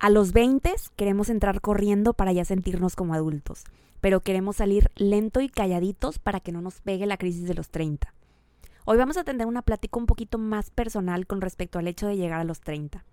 A 0.00 0.10
los 0.10 0.32
20 0.32 0.72
queremos 0.94 1.28
entrar 1.28 1.60
corriendo 1.60 2.14
para 2.14 2.30
ya 2.30 2.44
sentirnos 2.44 2.94
como 2.94 3.14
adultos, 3.14 3.64
pero 4.00 4.20
queremos 4.20 4.54
salir 4.54 4.92
lento 4.94 5.40
y 5.40 5.48
calladitos 5.48 6.20
para 6.20 6.38
que 6.38 6.52
no 6.52 6.60
nos 6.60 6.80
pegue 6.80 7.04
la 7.04 7.16
crisis 7.16 7.48
de 7.48 7.54
los 7.54 7.70
30. 7.70 8.14
Hoy 8.84 8.96
vamos 8.96 9.16
a 9.16 9.24
tener 9.24 9.48
una 9.48 9.62
plática 9.62 9.98
un 9.98 10.06
poquito 10.06 10.38
más 10.38 10.70
personal 10.70 11.26
con 11.26 11.40
respecto 11.40 11.80
al 11.80 11.88
hecho 11.88 12.06
de 12.06 12.16
llegar 12.16 12.38
a 12.38 12.44
los 12.44 12.60
30. 12.60 13.04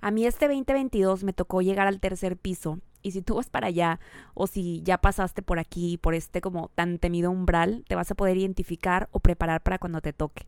A 0.00 0.10
mí 0.10 0.24
este 0.24 0.48
2022 0.48 1.22
me 1.22 1.34
tocó 1.34 1.60
llegar 1.60 1.86
al 1.86 2.00
tercer 2.00 2.38
piso 2.38 2.78
y 3.02 3.10
si 3.10 3.20
tú 3.20 3.34
vas 3.34 3.50
para 3.50 3.66
allá 3.66 4.00
o 4.32 4.46
si 4.46 4.80
ya 4.84 4.96
pasaste 4.96 5.42
por 5.42 5.58
aquí, 5.58 5.98
por 5.98 6.14
este 6.14 6.40
como 6.40 6.70
tan 6.74 6.98
temido 6.98 7.30
umbral, 7.30 7.84
te 7.86 7.94
vas 7.94 8.10
a 8.10 8.14
poder 8.14 8.38
identificar 8.38 9.10
o 9.12 9.20
preparar 9.20 9.62
para 9.62 9.78
cuando 9.78 10.00
te 10.00 10.14
toque. 10.14 10.46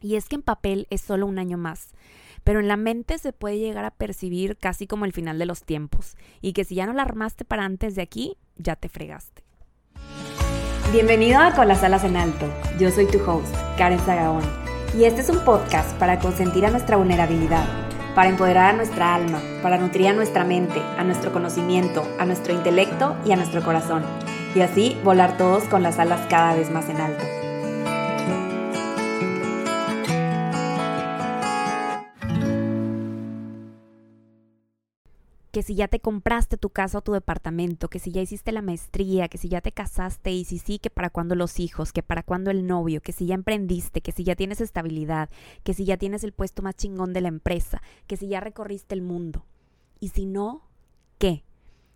Y 0.00 0.16
es 0.16 0.28
que 0.28 0.34
en 0.34 0.42
papel 0.42 0.88
es 0.90 1.00
solo 1.00 1.26
un 1.26 1.38
año 1.38 1.58
más, 1.58 1.90
pero 2.46 2.60
en 2.60 2.68
la 2.68 2.76
mente 2.76 3.18
se 3.18 3.32
puede 3.32 3.58
llegar 3.58 3.84
a 3.84 3.90
percibir 3.90 4.56
casi 4.56 4.86
como 4.86 5.04
el 5.04 5.12
final 5.12 5.36
de 5.36 5.46
los 5.46 5.64
tiempos, 5.64 6.16
y 6.40 6.52
que 6.52 6.62
si 6.62 6.76
ya 6.76 6.86
no 6.86 6.92
la 6.92 7.02
armaste 7.02 7.44
para 7.44 7.64
antes 7.64 7.96
de 7.96 8.02
aquí, 8.02 8.36
ya 8.54 8.76
te 8.76 8.88
fregaste. 8.88 9.42
Bienvenido 10.92 11.40
a 11.40 11.56
Con 11.56 11.66
las 11.66 11.82
alas 11.82 12.04
en 12.04 12.16
alto. 12.16 12.46
Yo 12.78 12.92
soy 12.92 13.06
tu 13.06 13.18
host, 13.28 13.52
Karen 13.76 13.98
Zagaón, 13.98 14.44
y 14.96 15.06
este 15.06 15.22
es 15.22 15.28
un 15.28 15.40
podcast 15.40 15.92
para 15.98 16.20
consentir 16.20 16.64
a 16.64 16.70
nuestra 16.70 16.96
vulnerabilidad, 16.96 17.66
para 18.14 18.28
empoderar 18.28 18.74
a 18.74 18.76
nuestra 18.76 19.16
alma, 19.16 19.42
para 19.60 19.76
nutrir 19.76 20.06
a 20.06 20.12
nuestra 20.12 20.44
mente, 20.44 20.78
a 20.78 21.02
nuestro 21.02 21.32
conocimiento, 21.32 22.06
a 22.20 22.26
nuestro 22.26 22.54
intelecto 22.54 23.16
y 23.26 23.32
a 23.32 23.36
nuestro 23.36 23.64
corazón, 23.64 24.04
y 24.54 24.60
así 24.60 24.96
volar 25.02 25.36
todos 25.36 25.64
con 25.64 25.82
las 25.82 25.98
alas 25.98 26.24
cada 26.30 26.54
vez 26.54 26.70
más 26.70 26.88
en 26.90 26.98
alto. 26.98 27.25
Que 35.56 35.62
si 35.62 35.74
ya 35.74 35.88
te 35.88 36.00
compraste 36.00 36.58
tu 36.58 36.68
casa 36.68 36.98
o 36.98 37.00
tu 37.00 37.12
departamento, 37.12 37.88
que 37.88 37.98
si 37.98 38.12
ya 38.12 38.20
hiciste 38.20 38.52
la 38.52 38.60
maestría, 38.60 39.28
que 39.28 39.38
si 39.38 39.48
ya 39.48 39.62
te 39.62 39.72
casaste 39.72 40.30
y 40.30 40.44
si 40.44 40.58
sí, 40.58 40.78
que 40.78 40.90
para 40.90 41.08
cuándo 41.08 41.34
los 41.34 41.60
hijos, 41.60 41.94
que 41.94 42.02
para 42.02 42.22
cuándo 42.22 42.50
el 42.50 42.66
novio, 42.66 43.00
que 43.00 43.12
si 43.12 43.24
ya 43.24 43.34
emprendiste, 43.36 44.02
que 44.02 44.12
si 44.12 44.22
ya 44.22 44.36
tienes 44.36 44.60
estabilidad, 44.60 45.30
que 45.64 45.72
si 45.72 45.86
ya 45.86 45.96
tienes 45.96 46.24
el 46.24 46.32
puesto 46.32 46.60
más 46.60 46.76
chingón 46.76 47.14
de 47.14 47.22
la 47.22 47.28
empresa, 47.28 47.80
que 48.06 48.18
si 48.18 48.28
ya 48.28 48.40
recorriste 48.40 48.94
el 48.94 49.00
mundo. 49.00 49.46
Y 49.98 50.10
si 50.10 50.26
no, 50.26 50.60
¿qué? 51.16 51.42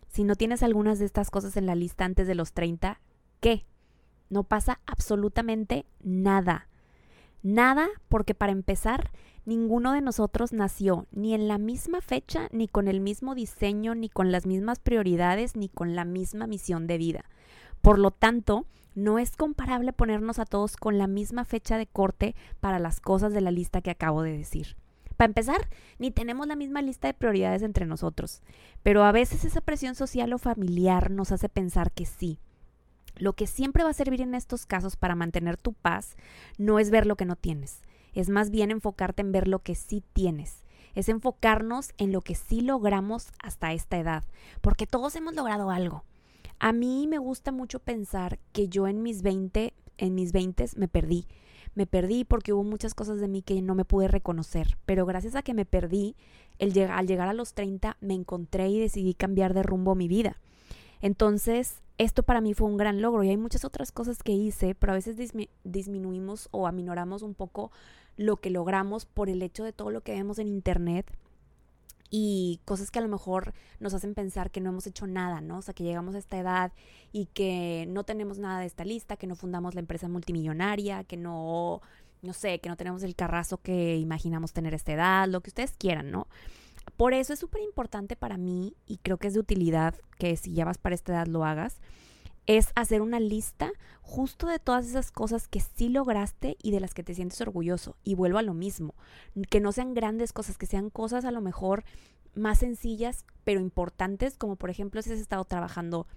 Si 0.07 0.23
no 0.23 0.33
tienes 0.33 0.63
algunas 0.63 0.97
de 0.97 1.05
estas 1.05 1.29
cosas 1.29 1.55
en 1.55 1.67
la 1.67 1.75
lista 1.75 2.03
antes 2.03 2.25
de 2.25 2.33
los 2.33 2.53
30, 2.53 2.99
¿qué? 3.41 3.67
No 4.31 4.41
pasa 4.41 4.79
absolutamente 4.87 5.85
nada. 6.01 6.67
Nada 7.43 7.89
porque 8.09 8.33
para 8.33 8.53
empezar, 8.53 9.11
Ninguno 9.45 9.93
de 9.93 10.01
nosotros 10.01 10.53
nació 10.53 11.07
ni 11.11 11.33
en 11.33 11.47
la 11.47 11.57
misma 11.57 12.01
fecha, 12.01 12.47
ni 12.51 12.67
con 12.67 12.87
el 12.87 13.01
mismo 13.01 13.33
diseño, 13.33 13.95
ni 13.95 14.07
con 14.07 14.31
las 14.31 14.45
mismas 14.45 14.79
prioridades, 14.79 15.55
ni 15.55 15.67
con 15.67 15.95
la 15.95 16.05
misma 16.05 16.45
misión 16.45 16.85
de 16.85 16.99
vida. 16.99 17.25
Por 17.81 17.97
lo 17.97 18.11
tanto, 18.11 18.67
no 18.93 19.17
es 19.17 19.35
comparable 19.35 19.93
ponernos 19.93 20.37
a 20.37 20.45
todos 20.45 20.77
con 20.77 20.97
la 20.97 21.07
misma 21.07 21.45
fecha 21.45 21.77
de 21.77 21.87
corte 21.87 22.35
para 22.59 22.77
las 22.77 22.99
cosas 22.99 23.33
de 23.33 23.41
la 23.41 23.51
lista 23.51 23.81
que 23.81 23.89
acabo 23.89 24.21
de 24.21 24.37
decir. 24.37 24.75
Para 25.17 25.29
empezar, 25.29 25.69
ni 25.97 26.11
tenemos 26.11 26.47
la 26.47 26.55
misma 26.55 26.81
lista 26.81 27.07
de 27.07 27.13
prioridades 27.13 27.63
entre 27.63 27.85
nosotros, 27.85 28.41
pero 28.83 29.03
a 29.03 29.11
veces 29.11 29.45
esa 29.45 29.61
presión 29.61 29.95
social 29.95 30.33
o 30.33 30.37
familiar 30.37 31.09
nos 31.09 31.31
hace 31.31 31.49
pensar 31.49 31.91
que 31.91 32.05
sí. 32.05 32.39
Lo 33.15 33.33
que 33.33 33.47
siempre 33.47 33.83
va 33.83 33.91
a 33.91 33.93
servir 33.93 34.21
en 34.21 34.35
estos 34.35 34.65
casos 34.65 34.95
para 34.95 35.15
mantener 35.15 35.57
tu 35.57 35.73
paz 35.73 36.15
no 36.57 36.79
es 36.79 36.89
ver 36.89 37.05
lo 37.05 37.15
que 37.15 37.25
no 37.25 37.35
tienes, 37.35 37.81
es 38.13 38.29
más 38.29 38.49
bien 38.49 38.71
enfocarte 38.71 39.21
en 39.21 39.31
ver 39.31 39.47
lo 39.47 39.59
que 39.59 39.75
sí 39.75 40.03
tienes. 40.13 40.65
Es 40.93 41.09
enfocarnos 41.09 41.91
en 41.97 42.11
lo 42.11 42.21
que 42.21 42.35
sí 42.35 42.61
logramos 42.61 43.31
hasta 43.41 43.73
esta 43.73 43.97
edad, 43.97 44.23
porque 44.61 44.87
todos 44.87 45.15
hemos 45.15 45.35
logrado 45.35 45.69
algo. 45.69 46.03
A 46.59 46.73
mí 46.73 47.07
me 47.07 47.17
gusta 47.17 47.51
mucho 47.51 47.79
pensar 47.79 48.39
que 48.51 48.67
yo 48.67 48.87
en 48.87 49.01
mis 49.01 49.21
20, 49.21 49.73
en 49.97 50.15
mis 50.15 50.31
20 50.31 50.67
me 50.75 50.87
perdí. 50.87 51.27
Me 51.73 51.87
perdí 51.87 52.25
porque 52.25 52.51
hubo 52.51 52.63
muchas 52.63 52.93
cosas 52.93 53.19
de 53.21 53.29
mí 53.29 53.41
que 53.41 53.61
no 53.61 53.75
me 53.75 53.85
pude 53.85 54.09
reconocer, 54.09 54.77
pero 54.85 55.05
gracias 55.05 55.35
a 55.35 55.41
que 55.41 55.53
me 55.53 55.65
perdí, 55.65 56.15
al 56.59 57.07
llegar 57.07 57.29
a 57.29 57.33
los 57.33 57.53
30 57.53 57.97
me 58.01 58.13
encontré 58.13 58.67
y 58.69 58.79
decidí 58.79 59.13
cambiar 59.13 59.53
de 59.53 59.63
rumbo 59.63 59.95
mi 59.95 60.07
vida. 60.07 60.37
Entonces, 61.01 61.81
esto 62.01 62.23
para 62.23 62.41
mí 62.41 62.53
fue 62.53 62.67
un 62.67 62.77
gran 62.77 63.01
logro 63.01 63.23
y 63.23 63.29
hay 63.29 63.37
muchas 63.37 63.63
otras 63.63 63.91
cosas 63.91 64.23
que 64.23 64.31
hice, 64.31 64.75
pero 64.75 64.93
a 64.93 64.95
veces 64.95 65.15
disminuimos 65.63 66.49
o 66.51 66.67
aminoramos 66.67 67.21
un 67.21 67.33
poco 67.33 67.71
lo 68.17 68.37
que 68.37 68.49
logramos 68.49 69.05
por 69.05 69.29
el 69.29 69.41
hecho 69.41 69.63
de 69.63 69.73
todo 69.73 69.91
lo 69.91 70.01
que 70.01 70.13
vemos 70.13 70.39
en 70.39 70.47
internet 70.47 71.05
y 72.09 72.59
cosas 72.65 72.91
que 72.91 72.99
a 72.99 73.01
lo 73.01 73.07
mejor 73.07 73.53
nos 73.79 73.93
hacen 73.93 74.13
pensar 74.15 74.51
que 74.51 74.59
no 74.61 74.69
hemos 74.69 74.85
hecho 74.85 75.07
nada, 75.07 75.41
¿no? 75.41 75.59
O 75.59 75.61
sea, 75.61 75.73
que 75.73 75.83
llegamos 75.83 76.13
a 76.15 76.17
esta 76.17 76.37
edad 76.37 76.73
y 77.13 77.27
que 77.27 77.85
no 77.87 78.03
tenemos 78.03 78.37
nada 78.37 78.59
de 78.59 78.65
esta 78.65 78.83
lista, 78.83 79.15
que 79.15 79.27
no 79.27 79.35
fundamos 79.35 79.75
la 79.75 79.79
empresa 79.79 80.09
multimillonaria, 80.09 81.03
que 81.05 81.17
no, 81.17 81.81
no 82.21 82.33
sé, 82.33 82.59
que 82.59 82.67
no 82.67 82.75
tenemos 82.75 83.03
el 83.03 83.15
carrazo 83.15 83.59
que 83.59 83.97
imaginamos 83.97 84.51
tener 84.51 84.73
a 84.73 84.75
esta 84.75 84.91
edad, 84.91 85.27
lo 85.29 85.41
que 85.41 85.51
ustedes 85.51 85.75
quieran, 85.77 86.11
¿no? 86.11 86.27
Por 86.97 87.13
eso 87.13 87.33
es 87.33 87.39
súper 87.39 87.61
importante 87.61 88.15
para 88.15 88.37
mí 88.37 88.75
y 88.85 88.97
creo 88.97 89.17
que 89.17 89.27
es 89.27 89.33
de 89.33 89.39
utilidad 89.39 89.95
que 90.17 90.35
si 90.37 90.53
ya 90.53 90.65
vas 90.65 90.77
para 90.77 90.95
esta 90.95 91.13
edad 91.13 91.27
lo 91.27 91.45
hagas 91.45 91.79
es 92.47 92.69
hacer 92.75 93.01
una 93.01 93.19
lista 93.19 93.71
justo 94.01 94.47
de 94.47 94.59
todas 94.59 94.85
esas 94.87 95.11
cosas 95.11 95.47
que 95.47 95.59
sí 95.59 95.89
lograste 95.89 96.57
y 96.61 96.71
de 96.71 96.79
las 96.79 96.93
que 96.93 97.03
te 97.03 97.13
sientes 97.13 97.39
orgulloso. 97.41 97.95
Y 98.03 98.15
vuelvo 98.15 98.39
a 98.39 98.43
lo 98.43 98.53
mismo, 98.53 98.95
que 99.49 99.59
no 99.59 99.71
sean 99.71 99.93
grandes 99.93 100.33
cosas, 100.33 100.57
que 100.57 100.65
sean 100.65 100.89
cosas 100.89 101.25
a 101.25 101.31
lo 101.31 101.41
mejor 101.41 101.83
más 102.33 102.59
sencillas, 102.59 103.25
pero 103.43 103.59
importantes, 103.59 104.37
como 104.37 104.55
por 104.55 104.69
ejemplo 104.69 105.01
si 105.01 105.11
has 105.11 105.19
estado 105.19 105.45
trabajando 105.45 106.07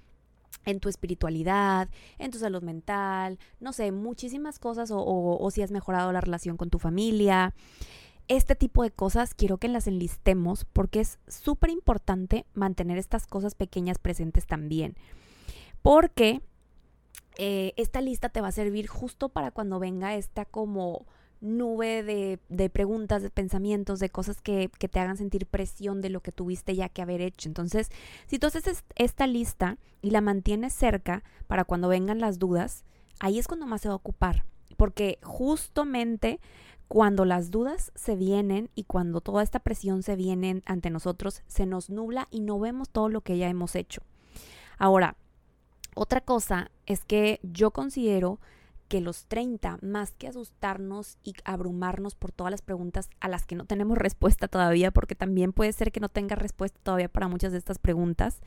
en 0.64 0.80
tu 0.80 0.88
espiritualidad, 0.88 1.88
en 2.18 2.30
tu 2.30 2.38
salud 2.38 2.62
mental, 2.62 3.38
no 3.60 3.72
sé, 3.72 3.92
muchísimas 3.92 4.58
cosas, 4.58 4.90
o, 4.90 4.98
o 5.04 5.50
si 5.50 5.62
has 5.62 5.70
mejorado 5.70 6.10
la 6.12 6.20
relación 6.20 6.56
con 6.56 6.70
tu 6.70 6.78
familia. 6.78 7.54
Este 8.28 8.54
tipo 8.54 8.82
de 8.82 8.90
cosas 8.90 9.34
quiero 9.34 9.58
que 9.58 9.68
las 9.68 9.86
enlistemos 9.86 10.64
porque 10.64 11.00
es 11.00 11.18
súper 11.28 11.70
importante 11.70 12.46
mantener 12.54 12.98
estas 12.98 13.26
cosas 13.26 13.54
pequeñas 13.54 13.98
presentes 13.98 14.46
también 14.46 14.96
porque 15.84 16.40
eh, 17.36 17.74
esta 17.76 18.00
lista 18.00 18.30
te 18.30 18.40
va 18.40 18.48
a 18.48 18.52
servir 18.52 18.86
justo 18.86 19.28
para 19.28 19.50
cuando 19.50 19.78
venga 19.78 20.14
esta 20.14 20.46
como 20.46 21.04
nube 21.42 22.02
de, 22.02 22.70
preguntas, 22.70 23.20
de 23.20 23.28
pensamientos, 23.28 23.98
de 23.98 24.08
cosas 24.08 24.40
que, 24.40 24.70
que, 24.78 24.88
te 24.88 24.98
hagan 24.98 25.18
sentir 25.18 25.44
presión 25.44 26.00
de 26.00 26.08
lo 26.08 26.20
que 26.20 26.32
tuviste 26.32 26.74
ya 26.74 26.88
que 26.88 27.02
haber 27.02 27.20
hecho. 27.20 27.50
Entonces, 27.50 27.90
si 28.26 28.38
tú 28.38 28.46
haces 28.46 28.82
esta 28.96 29.26
lista 29.26 29.76
y 30.00 30.08
la 30.08 30.22
mantienes 30.22 30.72
cerca 30.72 31.22
para 31.48 31.64
cuando 31.64 31.88
vengan 31.88 32.18
las 32.18 32.38
dudas, 32.38 32.82
ahí 33.20 33.38
es 33.38 33.46
cuando 33.46 33.66
más 33.66 33.82
se 33.82 33.88
va 33.88 33.92
a 33.92 33.98
ocupar. 33.98 34.46
Porque 34.78 35.18
justamente 35.22 36.40
cuando 36.94 37.24
las 37.24 37.50
dudas 37.50 37.90
se 37.96 38.14
vienen 38.14 38.70
y 38.76 38.84
cuando 38.84 39.20
toda 39.20 39.42
esta 39.42 39.58
presión 39.58 40.04
se 40.04 40.14
viene 40.14 40.62
ante 40.64 40.90
nosotros, 40.90 41.42
se 41.48 41.66
nos 41.66 41.90
nubla 41.90 42.28
y 42.30 42.38
no 42.38 42.60
vemos 42.60 42.88
todo 42.88 43.08
lo 43.08 43.22
que 43.22 43.36
ya 43.36 43.48
hemos 43.48 43.74
hecho. 43.74 44.02
Ahora, 44.78 45.16
otra 45.96 46.20
cosa 46.20 46.70
es 46.86 47.04
que 47.04 47.40
yo 47.42 47.72
considero 47.72 48.38
que 48.86 49.00
los 49.00 49.26
30, 49.26 49.78
más 49.82 50.12
que 50.12 50.28
asustarnos 50.28 51.18
y 51.24 51.34
abrumarnos 51.44 52.14
por 52.14 52.30
todas 52.30 52.52
las 52.52 52.62
preguntas 52.62 53.10
a 53.18 53.26
las 53.26 53.44
que 53.44 53.56
no 53.56 53.64
tenemos 53.64 53.98
respuesta 53.98 54.46
todavía, 54.46 54.92
porque 54.92 55.16
también 55.16 55.52
puede 55.52 55.72
ser 55.72 55.90
que 55.90 55.98
no 55.98 56.08
tenga 56.08 56.36
respuesta 56.36 56.78
todavía 56.80 57.08
para 57.08 57.26
muchas 57.26 57.50
de 57.50 57.58
estas 57.58 57.80
preguntas, 57.80 58.38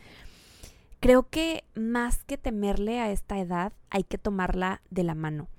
creo 1.01 1.23
que 1.23 1.65
más 1.75 2.23
que 2.23 2.37
temerle 2.37 3.01
a 3.01 3.11
esta 3.11 3.39
edad, 3.39 3.73
hay 3.89 4.05
que 4.05 4.17
tomarla 4.17 4.81
de 4.89 5.03
la 5.03 5.15
mano. 5.15 5.49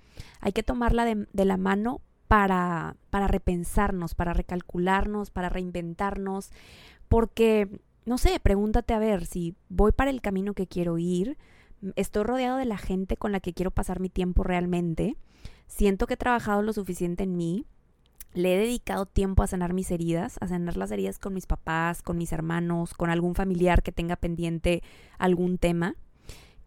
Hay 0.40 0.52
que 0.52 0.62
tomarla 0.62 1.04
de, 1.04 1.26
de 1.34 1.44
la 1.44 1.58
mano 1.58 2.00
para, 2.28 2.96
para 3.10 3.26
repensarnos, 3.26 4.14
para 4.14 4.34
recalcularnos, 4.34 5.30
para 5.30 5.48
reinventarnos, 5.48 6.50
porque, 7.08 7.80
no 8.04 8.18
sé, 8.18 8.38
pregúntate 8.38 8.94
a 8.94 8.98
ver 8.98 9.26
si 9.26 9.56
voy 9.68 9.92
para 9.92 10.10
el 10.10 10.20
camino 10.20 10.54
que 10.54 10.66
quiero 10.66 10.98
ir, 10.98 11.38
estoy 11.96 12.24
rodeado 12.24 12.58
de 12.58 12.66
la 12.66 12.78
gente 12.78 13.16
con 13.16 13.32
la 13.32 13.40
que 13.40 13.54
quiero 13.54 13.70
pasar 13.70 13.98
mi 13.98 14.10
tiempo 14.10 14.42
realmente, 14.42 15.16
siento 15.66 16.06
que 16.06 16.14
he 16.14 16.18
trabajado 16.18 16.62
lo 16.62 16.72
suficiente 16.72 17.24
en 17.24 17.36
mí, 17.36 17.64
le 18.34 18.54
he 18.54 18.58
dedicado 18.58 19.06
tiempo 19.06 19.42
a 19.42 19.46
sanar 19.46 19.72
mis 19.72 19.90
heridas, 19.90 20.36
a 20.40 20.48
sanar 20.48 20.76
las 20.76 20.90
heridas 20.90 21.18
con 21.18 21.32
mis 21.32 21.46
papás, 21.46 22.02
con 22.02 22.18
mis 22.18 22.32
hermanos, 22.32 22.92
con 22.92 23.08
algún 23.08 23.34
familiar 23.34 23.82
que 23.82 23.90
tenga 23.90 24.16
pendiente 24.16 24.82
algún 25.18 25.56
tema. 25.56 25.96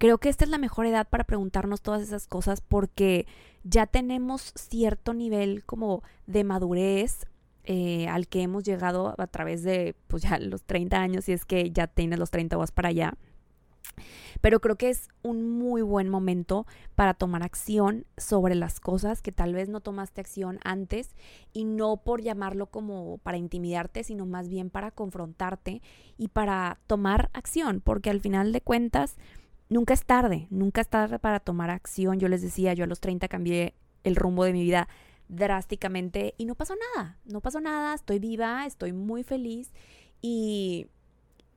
Creo 0.01 0.17
que 0.17 0.29
esta 0.29 0.45
es 0.45 0.49
la 0.49 0.57
mejor 0.57 0.87
edad 0.87 1.07
para 1.07 1.25
preguntarnos 1.25 1.83
todas 1.83 2.01
esas 2.01 2.25
cosas 2.25 2.59
porque 2.59 3.27
ya 3.63 3.85
tenemos 3.85 4.51
cierto 4.55 5.13
nivel 5.13 5.63
como 5.63 6.01
de 6.25 6.43
madurez 6.43 7.27
eh, 7.65 8.07
al 8.07 8.27
que 8.27 8.41
hemos 8.41 8.63
llegado 8.63 9.13
a 9.15 9.27
través 9.27 9.61
de 9.61 9.95
pues 10.07 10.23
ya 10.23 10.39
los 10.39 10.63
30 10.63 10.99
años, 10.99 11.25
si 11.25 11.33
es 11.33 11.45
que 11.45 11.69
ya 11.69 11.85
tienes 11.85 12.17
los 12.17 12.31
30 12.31 12.55
o 12.55 12.59
vas 12.61 12.71
para 12.71 12.89
allá. 12.89 13.13
Pero 14.41 14.59
creo 14.59 14.75
que 14.75 14.89
es 14.89 15.07
un 15.21 15.59
muy 15.59 15.83
buen 15.83 16.09
momento 16.09 16.65
para 16.95 17.13
tomar 17.13 17.43
acción 17.43 18.07
sobre 18.17 18.55
las 18.55 18.79
cosas 18.79 19.21
que 19.21 19.31
tal 19.31 19.53
vez 19.53 19.69
no 19.69 19.81
tomaste 19.81 20.19
acción 20.19 20.57
antes 20.63 21.15
y 21.53 21.63
no 21.63 21.97
por 21.97 22.23
llamarlo 22.23 22.65
como 22.65 23.19
para 23.19 23.37
intimidarte, 23.37 24.03
sino 24.03 24.25
más 24.25 24.49
bien 24.49 24.71
para 24.71 24.89
confrontarte 24.89 25.83
y 26.17 26.29
para 26.29 26.79
tomar 26.87 27.29
acción, 27.33 27.81
porque 27.81 28.09
al 28.09 28.19
final 28.19 28.51
de 28.51 28.61
cuentas 28.61 29.15
nunca 29.71 29.93
es 29.93 30.05
tarde, 30.05 30.47
nunca 30.49 30.81
es 30.81 30.89
tarde 30.89 31.17
para 31.17 31.39
tomar 31.39 31.69
acción. 31.69 32.19
Yo 32.19 32.27
les 32.27 32.41
decía, 32.41 32.73
yo 32.73 32.83
a 32.83 32.87
los 32.87 32.99
30 32.99 33.27
cambié 33.29 33.73
el 34.03 34.15
rumbo 34.15 34.43
de 34.43 34.53
mi 34.53 34.61
vida 34.61 34.87
drásticamente 35.29 36.35
y 36.37 36.45
no 36.45 36.55
pasó 36.55 36.75
nada, 36.95 37.17
no 37.25 37.39
pasó 37.39 37.61
nada, 37.61 37.93
estoy 37.93 38.19
viva, 38.19 38.65
estoy 38.65 38.91
muy 38.91 39.23
feliz 39.23 39.71
y 40.21 40.87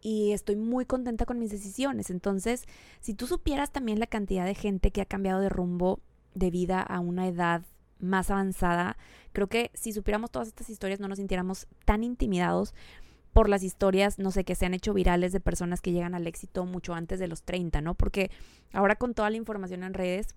y 0.00 0.32
estoy 0.32 0.54
muy 0.54 0.84
contenta 0.84 1.24
con 1.24 1.38
mis 1.38 1.50
decisiones. 1.50 2.10
Entonces, 2.10 2.66
si 3.00 3.14
tú 3.14 3.26
supieras 3.26 3.72
también 3.72 3.98
la 3.98 4.06
cantidad 4.06 4.44
de 4.44 4.54
gente 4.54 4.90
que 4.90 5.00
ha 5.00 5.06
cambiado 5.06 5.40
de 5.40 5.48
rumbo 5.48 5.98
de 6.34 6.50
vida 6.50 6.82
a 6.82 7.00
una 7.00 7.26
edad 7.26 7.62
más 8.00 8.30
avanzada, 8.30 8.98
creo 9.32 9.46
que 9.48 9.70
si 9.72 9.94
supiéramos 9.94 10.30
todas 10.30 10.48
estas 10.48 10.68
historias 10.68 11.00
no 11.00 11.08
nos 11.08 11.16
sintiéramos 11.16 11.66
tan 11.86 12.04
intimidados 12.04 12.74
por 13.34 13.50
las 13.50 13.62
historias, 13.62 14.18
no 14.18 14.30
sé, 14.30 14.44
que 14.44 14.54
se 14.54 14.64
han 14.64 14.72
hecho 14.72 14.94
virales 14.94 15.32
de 15.32 15.40
personas 15.40 15.82
que 15.82 15.92
llegan 15.92 16.14
al 16.14 16.26
éxito 16.26 16.64
mucho 16.64 16.94
antes 16.94 17.18
de 17.18 17.28
los 17.28 17.42
30, 17.42 17.82
¿no? 17.82 17.94
Porque 17.94 18.30
ahora 18.72 18.96
con 18.96 19.12
toda 19.12 19.28
la 19.28 19.36
información 19.36 19.82
en 19.82 19.92
redes, 19.92 20.34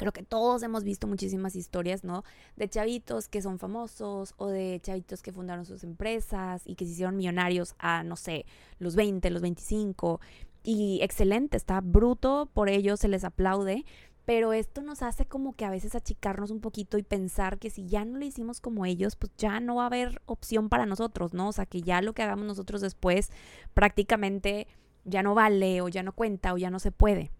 Creo 0.00 0.12
que 0.12 0.22
todos 0.22 0.62
hemos 0.62 0.82
visto 0.82 1.06
muchísimas 1.06 1.54
historias, 1.54 2.04
¿no? 2.04 2.24
De 2.56 2.70
chavitos 2.70 3.28
que 3.28 3.42
son 3.42 3.58
famosos 3.58 4.32
o 4.38 4.46
de 4.46 4.80
chavitos 4.82 5.20
que 5.20 5.30
fundaron 5.30 5.66
sus 5.66 5.84
empresas 5.84 6.62
y 6.64 6.74
que 6.74 6.86
se 6.86 6.92
hicieron 6.92 7.16
millonarios 7.16 7.74
a, 7.78 8.02
no 8.02 8.16
sé, 8.16 8.46
los 8.78 8.96
20, 8.96 9.28
los 9.28 9.42
25. 9.42 10.18
Y 10.62 11.00
excelente, 11.02 11.58
está 11.58 11.82
bruto, 11.82 12.48
por 12.54 12.70
ello 12.70 12.96
se 12.96 13.08
les 13.08 13.24
aplaude. 13.24 13.84
Pero 14.24 14.52
esto 14.52 14.82
nos 14.82 15.02
hace 15.02 15.26
como 15.26 15.54
que 15.54 15.64
a 15.64 15.70
veces 15.70 15.94
achicarnos 15.94 16.50
un 16.50 16.60
poquito 16.60 16.98
y 16.98 17.02
pensar 17.02 17.58
que 17.58 17.70
si 17.70 17.86
ya 17.86 18.04
no 18.04 18.18
lo 18.18 18.24
hicimos 18.24 18.60
como 18.60 18.86
ellos, 18.86 19.16
pues 19.16 19.32
ya 19.36 19.60
no 19.60 19.76
va 19.76 19.84
a 19.84 19.86
haber 19.86 20.20
opción 20.26 20.68
para 20.68 20.86
nosotros, 20.86 21.34
¿no? 21.34 21.48
O 21.48 21.52
sea, 21.52 21.66
que 21.66 21.82
ya 21.82 22.02
lo 22.02 22.12
que 22.12 22.22
hagamos 22.22 22.46
nosotros 22.46 22.80
después 22.80 23.30
prácticamente 23.74 24.68
ya 25.04 25.22
no 25.22 25.34
vale 25.34 25.80
o 25.80 25.88
ya 25.88 26.02
no 26.02 26.12
cuenta 26.12 26.52
o 26.52 26.58
ya 26.58 26.70
no 26.70 26.78
se 26.78 26.92
puede. 26.92 27.30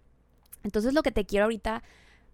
Entonces 0.62 0.94
lo 0.94 1.03
que 1.03 1.12
te 1.12 1.27
quiero 1.27 1.44
ahorita 1.44 1.82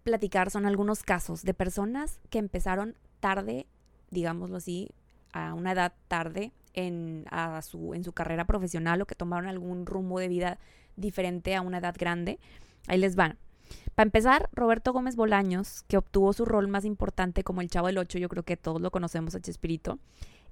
platicar 0.03 0.51
son 0.51 0.67
algunos 0.67 1.03
casos 1.03 1.43
de 1.43 1.55
personas 1.55 2.21
que 2.31 2.39
empezaron 2.39 2.97
tarde, 3.21 3.67
digámoslo 4.11 4.57
así, 4.57 4.91
a 5.33 5.53
una 5.55 5.73
edad 5.73 5.93
tarde 6.09 6.53
en, 6.75 7.25
a 7.31 7.61
su, 7.63 7.95
en 7.95 8.05
su 8.05 8.13
carrera 8.13 8.47
profesional 8.47 9.03
o 9.03 9.07
que 9.07 9.15
tomaron 9.15 9.49
algún 9.49 9.85
rumbo 9.85 10.19
de 10.19 10.29
vida 10.29 10.59
diferente 10.97 11.57
a 11.57 11.63
una 11.63 11.79
edad 11.79 11.95
grande. 11.99 12.39
Ahí 12.87 12.99
les 12.99 13.17
van. 13.17 13.37
Para 13.97 14.09
empezar, 14.09 14.51
Roberto 14.53 14.93
Gómez 14.93 15.17
Bolaños, 15.17 15.83
que 15.89 15.97
obtuvo 15.97 16.35
su 16.35 16.45
rol 16.45 16.69
más 16.69 16.85
importante 16.85 17.43
como 17.45 17.63
el 17.63 17.71
Chavo 17.71 17.87
del 17.87 17.97
Ocho, 17.97 18.19
yo 18.19 18.29
creo 18.29 18.43
que 18.43 18.59
todos 18.59 18.79
lo 18.79 18.91
conocemos 18.91 19.35
a 19.35 19.41
Chespirito, 19.41 19.99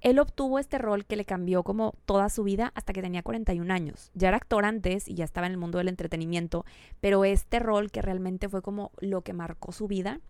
él 0.00 0.19
obtuvo 0.19 0.58
este 0.58 0.79
rol 0.79 1.05
que 1.05 1.17
le 1.17 1.26
cambió 1.26 1.62
como 1.62 1.93
toda 2.06 2.31
su 2.31 2.43
vida 2.43 2.73
hasta 2.75 2.94
que 2.94 3.02
tenía 3.02 3.23
41 3.23 3.70
años. 3.70 4.11
Ya 4.14 4.29
era 4.29 4.38
actor 4.38 4.64
antes 4.64 5.08
y 5.08 5.14
ya 5.14 5.26
estaba 5.26 5.46
en 5.46 5.52
el 5.52 5.58
mundo 5.58 5.76
del 5.76 5.88
entretenimiento, 5.88 6.64
pero 7.02 7.26
este 7.26 7.58
rol 7.58 7.91
que 7.91 8.00
realmente 8.00 8.49
fue 8.49 8.62
como 8.62 8.93
lo 8.99 9.20
que 9.20 9.35
marcó 9.35 9.73
su 9.73 9.88
vida 9.88 10.20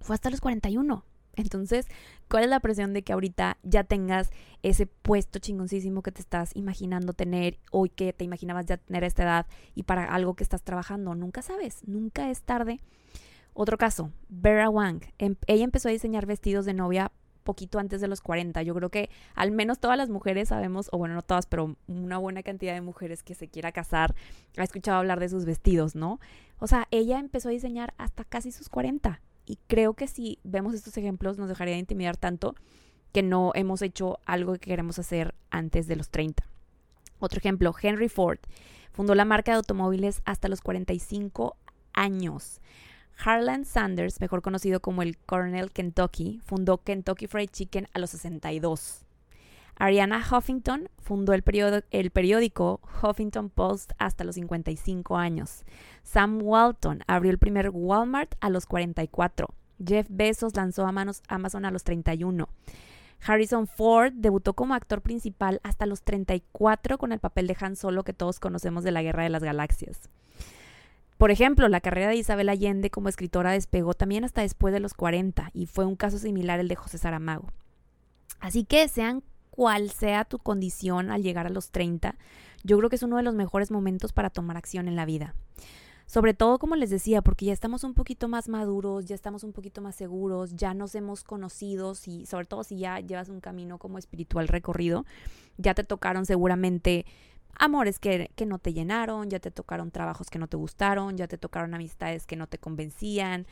fue 0.00 0.14
hasta 0.14 0.30
los 0.30 0.40
41. 0.40 1.04
Entonces, 1.36 1.86
¿cuál 2.28 2.44
es 2.44 2.50
la 2.50 2.60
presión 2.60 2.92
de 2.92 3.02
que 3.02 3.12
ahorita 3.12 3.58
ya 3.62 3.84
tengas 3.84 4.30
ese 4.62 4.86
puesto 4.86 5.38
chingoncísimo 5.38 6.02
que 6.02 6.12
te 6.12 6.20
estás 6.20 6.50
imaginando 6.54 7.12
tener 7.12 7.58
o 7.70 7.86
que 7.94 8.12
te 8.12 8.24
imaginabas 8.24 8.66
ya 8.66 8.78
tener 8.78 9.04
a 9.04 9.06
esta 9.06 9.22
edad 9.22 9.46
y 9.74 9.84
para 9.84 10.04
algo 10.12 10.34
que 10.34 10.42
estás 10.42 10.62
trabajando? 10.62 11.14
Nunca 11.14 11.42
sabes, 11.42 11.86
nunca 11.86 12.30
es 12.30 12.42
tarde. 12.42 12.80
Otro 13.52 13.78
caso, 13.78 14.10
Vera 14.28 14.68
Wang. 14.68 15.00
Em, 15.18 15.36
ella 15.46 15.64
empezó 15.64 15.88
a 15.88 15.92
diseñar 15.92 16.26
vestidos 16.26 16.66
de 16.66 16.74
novia 16.74 17.12
poquito 17.46 17.78
antes 17.78 18.02
de 18.02 18.08
los 18.08 18.20
40. 18.20 18.62
Yo 18.62 18.74
creo 18.74 18.90
que 18.90 19.08
al 19.34 19.52
menos 19.52 19.78
todas 19.78 19.96
las 19.96 20.10
mujeres 20.10 20.50
sabemos, 20.50 20.90
o 20.92 20.98
bueno, 20.98 21.14
no 21.14 21.22
todas, 21.22 21.46
pero 21.46 21.76
una 21.86 22.18
buena 22.18 22.42
cantidad 22.42 22.74
de 22.74 22.82
mujeres 22.82 23.22
que 23.22 23.34
se 23.34 23.48
quiera 23.48 23.72
casar 23.72 24.14
ha 24.58 24.64
escuchado 24.64 24.98
hablar 24.98 25.20
de 25.20 25.30
sus 25.30 25.46
vestidos, 25.46 25.94
¿no? 25.94 26.20
O 26.58 26.66
sea, 26.66 26.86
ella 26.90 27.18
empezó 27.18 27.48
a 27.48 27.52
diseñar 27.52 27.94
hasta 27.96 28.24
casi 28.24 28.52
sus 28.52 28.68
40. 28.68 29.22
Y 29.46 29.58
creo 29.68 29.94
que 29.94 30.08
si 30.08 30.38
vemos 30.44 30.74
estos 30.74 30.96
ejemplos 30.96 31.38
nos 31.38 31.48
dejaría 31.48 31.74
de 31.74 31.80
intimidar 31.80 32.16
tanto 32.16 32.54
que 33.12 33.22
no 33.22 33.52
hemos 33.54 33.80
hecho 33.80 34.18
algo 34.26 34.52
que 34.54 34.58
queremos 34.58 34.98
hacer 34.98 35.34
antes 35.50 35.86
de 35.86 35.96
los 35.96 36.10
30. 36.10 36.46
Otro 37.18 37.38
ejemplo, 37.38 37.74
Henry 37.80 38.08
Ford 38.08 38.40
fundó 38.92 39.14
la 39.14 39.24
marca 39.24 39.52
de 39.52 39.56
automóviles 39.56 40.20
hasta 40.24 40.48
los 40.48 40.60
45 40.60 41.56
años. 41.94 42.60
Harlan 43.24 43.64
Sanders, 43.64 44.20
mejor 44.20 44.42
conocido 44.42 44.80
como 44.80 45.00
el 45.02 45.16
Colonel 45.16 45.70
Kentucky, 45.70 46.42
fundó 46.44 46.78
Kentucky 46.78 47.26
Fried 47.26 47.48
Chicken 47.50 47.88
a 47.94 47.98
los 47.98 48.10
62. 48.10 49.05
Ariana 49.78 50.24
Huffington 50.24 50.88
fundó 50.98 51.34
el, 51.34 51.42
periódico 51.42 52.80
Huffington 53.02 53.50
Post 53.50 53.92
hasta 53.98 54.24
los 54.24 54.36
55 54.36 55.16
años. 55.16 55.64
Sam 56.02 56.40
Walton 56.42 57.00
abrió 57.06 57.30
el 57.30 57.38
primer 57.38 57.70
Walmart 57.70 58.34
a 58.40 58.48
los 58.48 58.66
44. 58.66 59.48
Jeff 59.84 60.06
Bezos 60.08 60.56
lanzó 60.56 60.86
Amazon 60.86 61.64
a 61.66 61.70
los 61.70 61.84
31. 61.84 62.48
Harrison 63.26 63.66
Ford 63.66 64.12
debutó 64.14 64.54
como 64.54 64.74
actor 64.74 65.02
principal 65.02 65.60
hasta 65.62 65.86
los 65.86 66.02
34 66.02 66.98
con 66.98 67.12
el 67.12 67.18
papel 67.18 67.46
de 67.46 67.56
Han 67.60 67.76
Solo 67.76 68.04
que 68.04 68.12
todos 68.12 68.40
conocemos 68.40 68.84
de 68.84 68.92
la 68.92 69.02
Guerra 69.02 69.24
de 69.24 69.30
las 69.30 69.42
Galaxias. 69.42 70.08
Por 71.18 71.30
ejemplo, 71.30 71.68
la 71.68 71.80
carrera 71.80 72.08
de 72.08 72.16
Isabel 72.16 72.48
Allende 72.48 72.90
como 72.90 73.08
escritora 73.08 73.52
despegó 73.52 73.94
también 73.94 74.24
hasta 74.24 74.42
después 74.42 74.72
de 74.72 74.80
los 74.80 74.94
40 74.94 75.50
y 75.54 75.66
fue 75.66 75.86
un 75.86 75.96
caso 75.96 76.18
similar 76.18 76.60
el 76.60 76.68
de 76.68 76.76
José 76.76 76.98
Saramago. 76.98 77.50
Así 78.38 78.64
que 78.64 78.86
sean 78.88 79.22
cual 79.56 79.90
sea 79.90 80.24
tu 80.24 80.38
condición 80.38 81.10
al 81.10 81.22
llegar 81.22 81.46
a 81.46 81.50
los 81.50 81.70
30, 81.70 82.14
yo 82.62 82.76
creo 82.76 82.90
que 82.90 82.96
es 82.96 83.02
uno 83.02 83.16
de 83.16 83.22
los 83.22 83.34
mejores 83.34 83.70
momentos 83.70 84.12
para 84.12 84.30
tomar 84.30 84.56
acción 84.56 84.86
en 84.86 84.96
la 84.96 85.06
vida. 85.06 85.34
Sobre 86.04 86.34
todo, 86.34 86.58
como 86.58 86.76
les 86.76 86.90
decía, 86.90 87.20
porque 87.20 87.46
ya 87.46 87.52
estamos 87.52 87.82
un 87.82 87.94
poquito 87.94 88.28
más 88.28 88.48
maduros, 88.48 89.06
ya 89.06 89.16
estamos 89.16 89.42
un 89.42 89.52
poquito 89.52 89.80
más 89.80 89.96
seguros, 89.96 90.54
ya 90.54 90.72
nos 90.72 90.94
hemos 90.94 91.24
conocido 91.24 91.94
y 92.06 92.26
sobre 92.26 92.44
todo 92.44 92.62
si 92.62 92.78
ya 92.78 93.00
llevas 93.00 93.28
un 93.28 93.40
camino 93.40 93.78
como 93.78 93.98
espiritual 93.98 94.46
recorrido, 94.46 95.04
ya 95.56 95.74
te 95.74 95.82
tocaron 95.82 96.26
seguramente 96.26 97.06
amores 97.58 97.98
que, 97.98 98.30
que, 98.36 98.46
no 98.46 98.58
te 98.58 98.72
llenaron, 98.72 99.30
ya 99.30 99.40
te 99.40 99.50
tocaron 99.50 99.90
trabajos 99.90 100.30
que 100.30 100.38
no 100.38 100.46
te 100.46 100.56
gustaron, 100.56 101.16
ya 101.16 101.26
te 101.26 101.38
tocaron 101.38 101.74
amistades 101.74 102.26
que 102.26 102.36
no 102.36 102.46
te 102.46 102.58
convencían. 102.58 103.46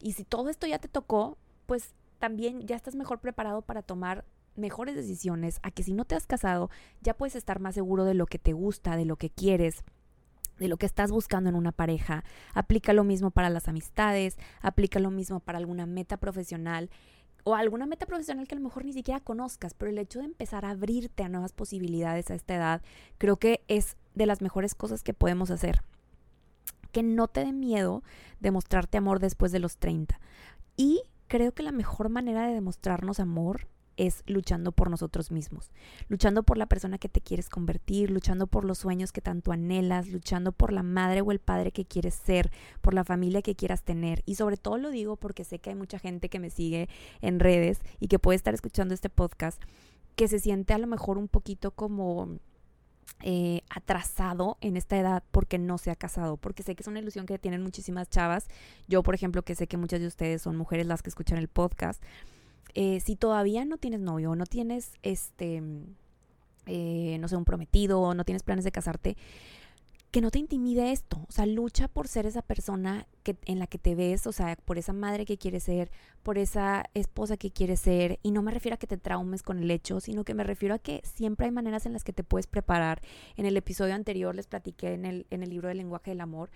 Y 0.00 0.12
si 0.12 0.24
todo 0.24 0.48
esto 0.48 0.66
ya 0.66 0.78
te 0.78 0.88
tocó, 0.88 1.36
pues 1.66 1.92
también 2.18 2.66
ya 2.66 2.76
estás 2.76 2.94
mejor 2.94 3.18
preparado 3.18 3.60
para 3.60 3.82
tomar 3.82 4.24
mejores 4.58 4.94
decisiones, 4.94 5.60
a 5.62 5.70
que 5.70 5.82
si 5.82 5.92
no 5.92 6.04
te 6.04 6.14
has 6.14 6.26
casado, 6.26 6.70
ya 7.00 7.14
puedes 7.14 7.36
estar 7.36 7.60
más 7.60 7.74
seguro 7.74 8.04
de 8.04 8.14
lo 8.14 8.26
que 8.26 8.38
te 8.38 8.52
gusta, 8.52 8.96
de 8.96 9.04
lo 9.04 9.16
que 9.16 9.30
quieres, 9.30 9.84
de 10.58 10.68
lo 10.68 10.76
que 10.76 10.86
estás 10.86 11.10
buscando 11.10 11.48
en 11.48 11.56
una 11.56 11.72
pareja. 11.72 12.24
Aplica 12.54 12.92
lo 12.92 13.04
mismo 13.04 13.30
para 13.30 13.50
las 13.50 13.68
amistades, 13.68 14.36
aplica 14.60 14.98
lo 14.98 15.10
mismo 15.10 15.40
para 15.40 15.58
alguna 15.58 15.86
meta 15.86 16.16
profesional 16.16 16.90
o 17.44 17.54
alguna 17.54 17.86
meta 17.86 18.06
profesional 18.06 18.46
que 18.46 18.54
a 18.54 18.58
lo 18.58 18.64
mejor 18.64 18.84
ni 18.84 18.92
siquiera 18.92 19.20
conozcas, 19.20 19.74
pero 19.74 19.90
el 19.90 19.98
hecho 19.98 20.18
de 20.18 20.26
empezar 20.26 20.64
a 20.64 20.70
abrirte 20.70 21.22
a 21.22 21.28
nuevas 21.28 21.52
posibilidades 21.52 22.30
a 22.30 22.34
esta 22.34 22.54
edad, 22.54 22.82
creo 23.16 23.36
que 23.36 23.62
es 23.68 23.96
de 24.14 24.26
las 24.26 24.42
mejores 24.42 24.74
cosas 24.74 25.02
que 25.02 25.14
podemos 25.14 25.50
hacer. 25.50 25.82
Que 26.92 27.02
no 27.02 27.28
te 27.28 27.44
dé 27.44 27.52
miedo 27.52 28.02
de 28.40 28.50
mostrarte 28.50 28.98
amor 28.98 29.20
después 29.20 29.52
de 29.52 29.60
los 29.60 29.78
30. 29.78 30.18
Y 30.76 31.02
creo 31.28 31.52
que 31.52 31.62
la 31.62 31.72
mejor 31.72 32.08
manera 32.08 32.46
de 32.46 32.54
demostrarnos 32.54 33.20
amor 33.20 33.68
es 33.98 34.22
luchando 34.26 34.72
por 34.72 34.88
nosotros 34.88 35.30
mismos, 35.30 35.70
luchando 36.08 36.44
por 36.44 36.56
la 36.56 36.66
persona 36.66 36.96
que 36.98 37.08
te 37.08 37.20
quieres 37.20 37.50
convertir, 37.50 38.10
luchando 38.10 38.46
por 38.46 38.64
los 38.64 38.78
sueños 38.78 39.12
que 39.12 39.20
tanto 39.20 39.52
anhelas, 39.52 40.08
luchando 40.08 40.52
por 40.52 40.72
la 40.72 40.82
madre 40.82 41.20
o 41.20 41.32
el 41.32 41.40
padre 41.40 41.72
que 41.72 41.84
quieres 41.84 42.14
ser, 42.14 42.50
por 42.80 42.94
la 42.94 43.04
familia 43.04 43.42
que 43.42 43.56
quieras 43.56 43.82
tener. 43.82 44.22
Y 44.24 44.36
sobre 44.36 44.56
todo 44.56 44.78
lo 44.78 44.90
digo 44.90 45.16
porque 45.16 45.44
sé 45.44 45.58
que 45.58 45.70
hay 45.70 45.76
mucha 45.76 45.98
gente 45.98 46.30
que 46.30 46.38
me 46.38 46.48
sigue 46.48 46.88
en 47.20 47.40
redes 47.40 47.80
y 47.98 48.08
que 48.08 48.18
puede 48.18 48.36
estar 48.36 48.54
escuchando 48.54 48.94
este 48.94 49.10
podcast 49.10 49.60
que 50.14 50.28
se 50.28 50.38
siente 50.38 50.74
a 50.74 50.78
lo 50.78 50.86
mejor 50.86 51.18
un 51.18 51.28
poquito 51.28 51.72
como 51.72 52.38
eh, 53.22 53.62
atrasado 53.68 54.58
en 54.60 54.76
esta 54.76 54.96
edad 54.96 55.24
porque 55.32 55.58
no 55.58 55.76
se 55.78 55.90
ha 55.90 55.96
casado, 55.96 56.36
porque 56.36 56.62
sé 56.62 56.76
que 56.76 56.82
es 56.82 56.86
una 56.86 57.00
ilusión 57.00 57.26
que 57.26 57.38
tienen 57.38 57.62
muchísimas 57.62 58.08
chavas. 58.08 58.46
Yo, 58.86 59.02
por 59.02 59.16
ejemplo, 59.16 59.42
que 59.42 59.56
sé 59.56 59.66
que 59.66 59.76
muchas 59.76 60.00
de 60.00 60.06
ustedes 60.06 60.42
son 60.42 60.56
mujeres 60.56 60.86
las 60.86 61.02
que 61.02 61.10
escuchan 61.10 61.38
el 61.38 61.48
podcast, 61.48 62.02
eh, 62.74 63.00
si 63.00 63.16
todavía 63.16 63.64
no 63.64 63.78
tienes 63.78 64.00
novio 64.00 64.34
no 64.34 64.46
tienes, 64.46 64.92
este, 65.02 65.62
eh, 66.66 67.16
no 67.20 67.28
sé, 67.28 67.36
un 67.36 67.44
prometido 67.44 68.14
no 68.14 68.24
tienes 68.24 68.42
planes 68.42 68.64
de 68.64 68.72
casarte, 68.72 69.16
que 70.10 70.22
no 70.22 70.30
te 70.30 70.38
intimide 70.38 70.92
esto, 70.92 71.26
o 71.28 71.32
sea, 71.32 71.44
lucha 71.44 71.86
por 71.86 72.08
ser 72.08 72.24
esa 72.24 72.40
persona 72.40 73.06
que, 73.22 73.36
en 73.44 73.58
la 73.58 73.66
que 73.66 73.78
te 73.78 73.94
ves, 73.94 74.26
o 74.26 74.32
sea, 74.32 74.56
por 74.64 74.78
esa 74.78 74.94
madre 74.94 75.26
que 75.26 75.36
quieres 75.36 75.64
ser, 75.64 75.90
por 76.22 76.38
esa 76.38 76.86
esposa 76.94 77.36
que 77.36 77.50
quieres 77.50 77.80
ser, 77.80 78.18
y 78.22 78.30
no 78.30 78.40
me 78.40 78.50
refiero 78.50 78.76
a 78.76 78.78
que 78.78 78.86
te 78.86 78.96
traumes 78.96 79.42
con 79.42 79.58
el 79.58 79.70
hecho, 79.70 80.00
sino 80.00 80.24
que 80.24 80.32
me 80.32 80.44
refiero 80.44 80.74
a 80.74 80.78
que 80.78 81.02
siempre 81.04 81.46
hay 81.46 81.52
maneras 81.52 81.84
en 81.84 81.92
las 81.92 82.04
que 82.04 82.14
te 82.14 82.24
puedes 82.24 82.46
preparar. 82.46 83.02
En 83.36 83.44
el 83.44 83.56
episodio 83.56 83.94
anterior 83.94 84.34
les 84.34 84.46
platiqué 84.46 84.94
en 84.94 85.04
el, 85.04 85.26
en 85.30 85.42
el 85.42 85.50
libro 85.50 85.68
del 85.68 85.76
lenguaje 85.76 86.10
del 86.10 86.22
amor, 86.22 86.50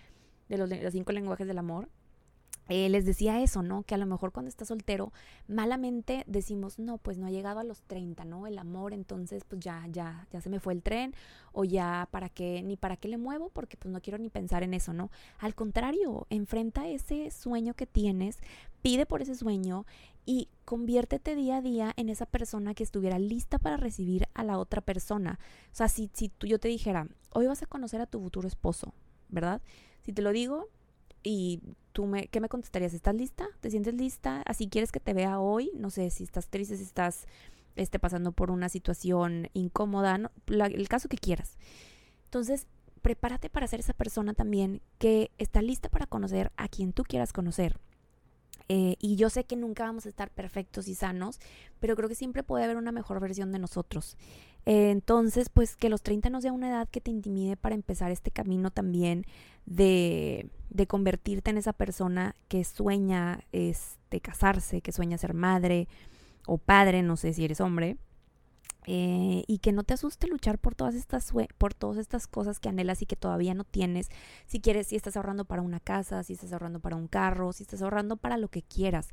de 0.48 0.56
los, 0.56 0.70
de 0.70 0.82
los 0.82 0.92
cinco 0.92 1.12
lenguajes 1.12 1.46
del 1.46 1.58
amor, 1.58 1.88
eh, 2.68 2.88
les 2.88 3.04
decía 3.04 3.42
eso, 3.42 3.62
¿no? 3.62 3.82
Que 3.82 3.94
a 3.94 3.98
lo 3.98 4.06
mejor 4.06 4.32
cuando 4.32 4.48
estás 4.48 4.68
soltero, 4.68 5.12
malamente 5.48 6.24
decimos, 6.26 6.78
no, 6.78 6.98
pues 6.98 7.18
no 7.18 7.26
ha 7.26 7.30
llegado 7.30 7.60
a 7.60 7.64
los 7.64 7.82
30, 7.82 8.24
¿no? 8.24 8.46
El 8.46 8.58
amor, 8.58 8.94
entonces 8.94 9.44
pues 9.44 9.60
ya, 9.60 9.84
ya, 9.90 10.26
ya 10.30 10.40
se 10.40 10.48
me 10.48 10.60
fue 10.60 10.72
el 10.72 10.82
tren, 10.82 11.14
o 11.52 11.64
ya, 11.64 12.08
¿para 12.10 12.28
qué? 12.28 12.62
Ni 12.62 12.76
para 12.76 12.96
qué 12.96 13.08
le 13.08 13.18
muevo, 13.18 13.50
porque 13.50 13.76
pues 13.76 13.92
no 13.92 14.00
quiero 14.00 14.18
ni 14.18 14.30
pensar 14.30 14.62
en 14.62 14.74
eso, 14.74 14.92
¿no? 14.92 15.10
Al 15.38 15.54
contrario, 15.54 16.26
enfrenta 16.30 16.88
ese 16.88 17.30
sueño 17.30 17.74
que 17.74 17.86
tienes, 17.86 18.38
pide 18.80 19.06
por 19.06 19.22
ese 19.22 19.34
sueño 19.34 19.84
y 20.24 20.48
conviértete 20.64 21.34
día 21.34 21.56
a 21.56 21.62
día 21.62 21.92
en 21.96 22.08
esa 22.08 22.26
persona 22.26 22.74
que 22.74 22.84
estuviera 22.84 23.18
lista 23.18 23.58
para 23.58 23.76
recibir 23.76 24.28
a 24.34 24.44
la 24.44 24.58
otra 24.58 24.80
persona. 24.80 25.38
O 25.72 25.74
sea, 25.74 25.88
si, 25.88 26.10
si 26.12 26.28
tú, 26.28 26.46
yo 26.46 26.58
te 26.58 26.68
dijera, 26.68 27.08
hoy 27.32 27.46
vas 27.46 27.62
a 27.62 27.66
conocer 27.66 28.00
a 28.00 28.06
tu 28.06 28.20
futuro 28.20 28.46
esposo, 28.46 28.94
¿verdad? 29.28 29.60
Si 30.02 30.12
te 30.12 30.22
lo 30.22 30.30
digo, 30.30 30.68
y 31.22 31.60
tú 31.92 32.06
me, 32.06 32.28
¿qué 32.28 32.40
me 32.40 32.48
contestarías? 32.48 32.94
¿Estás 32.94 33.14
lista? 33.14 33.48
¿Te 33.60 33.70
sientes 33.70 33.94
lista? 33.94 34.42
¿Así 34.46 34.68
quieres 34.68 34.92
que 34.92 35.00
te 35.00 35.14
vea 35.14 35.38
hoy? 35.38 35.70
No 35.74 35.90
sé, 35.90 36.10
si 36.10 36.24
estás 36.24 36.48
triste, 36.48 36.76
si 36.76 36.82
estás 36.82 37.26
este, 37.76 37.98
pasando 37.98 38.32
por 38.32 38.50
una 38.50 38.68
situación 38.68 39.48
incómoda, 39.52 40.30
el 40.46 40.88
caso 40.88 41.08
que 41.08 41.18
quieras. 41.18 41.56
Entonces, 42.24 42.66
prepárate 43.02 43.50
para 43.50 43.66
ser 43.66 43.80
esa 43.80 43.92
persona 43.92 44.34
también 44.34 44.80
que 44.98 45.30
está 45.38 45.60
lista 45.60 45.88
para 45.88 46.06
conocer 46.06 46.52
a 46.56 46.68
quien 46.68 46.92
tú 46.92 47.02
quieras 47.02 47.32
conocer. 47.32 47.78
Eh, 48.68 48.96
y 49.00 49.16
yo 49.16 49.28
sé 49.28 49.44
que 49.44 49.56
nunca 49.56 49.84
vamos 49.84 50.06
a 50.06 50.08
estar 50.08 50.30
perfectos 50.30 50.88
y 50.88 50.94
sanos, 50.94 51.40
pero 51.80 51.96
creo 51.96 52.08
que 52.08 52.14
siempre 52.14 52.42
puede 52.42 52.64
haber 52.64 52.76
una 52.76 52.92
mejor 52.92 53.20
versión 53.20 53.52
de 53.52 53.58
nosotros. 53.58 54.16
Eh, 54.64 54.90
entonces, 54.90 55.48
pues 55.48 55.76
que 55.76 55.88
los 55.88 56.02
30 56.02 56.30
no 56.30 56.40
sea 56.40 56.52
una 56.52 56.68
edad 56.68 56.88
que 56.88 57.00
te 57.00 57.10
intimide 57.10 57.56
para 57.56 57.74
empezar 57.74 58.10
este 58.12 58.30
camino 58.30 58.70
también 58.70 59.26
de, 59.66 60.50
de 60.70 60.86
convertirte 60.86 61.50
en 61.50 61.58
esa 61.58 61.72
persona 61.72 62.34
que 62.48 62.64
sueña 62.64 63.40
este, 63.52 64.20
casarse, 64.20 64.80
que 64.80 64.92
sueña 64.92 65.18
ser 65.18 65.34
madre 65.34 65.88
o 66.46 66.58
padre, 66.58 67.02
no 67.02 67.16
sé 67.16 67.32
si 67.32 67.44
eres 67.44 67.60
hombre. 67.60 67.96
Eh, 68.84 69.44
y 69.46 69.58
que 69.58 69.70
no 69.70 69.84
te 69.84 69.94
asuste 69.94 70.26
luchar 70.26 70.58
por 70.58 70.74
todas 70.74 70.96
estas 70.96 71.32
por 71.56 71.72
todas 71.72 71.98
estas 71.98 72.26
cosas 72.26 72.58
que 72.58 72.68
anhelas 72.68 73.00
y 73.00 73.06
que 73.06 73.14
todavía 73.14 73.54
no 73.54 73.62
tienes. 73.62 74.08
Si 74.46 74.60
quieres, 74.60 74.88
si 74.88 74.96
estás 74.96 75.16
ahorrando 75.16 75.44
para 75.44 75.62
una 75.62 75.78
casa, 75.78 76.24
si 76.24 76.32
estás 76.32 76.52
ahorrando 76.52 76.80
para 76.80 76.96
un 76.96 77.06
carro, 77.06 77.52
si 77.52 77.62
estás 77.62 77.80
ahorrando 77.82 78.16
para 78.16 78.38
lo 78.38 78.48
que 78.48 78.62
quieras. 78.62 79.10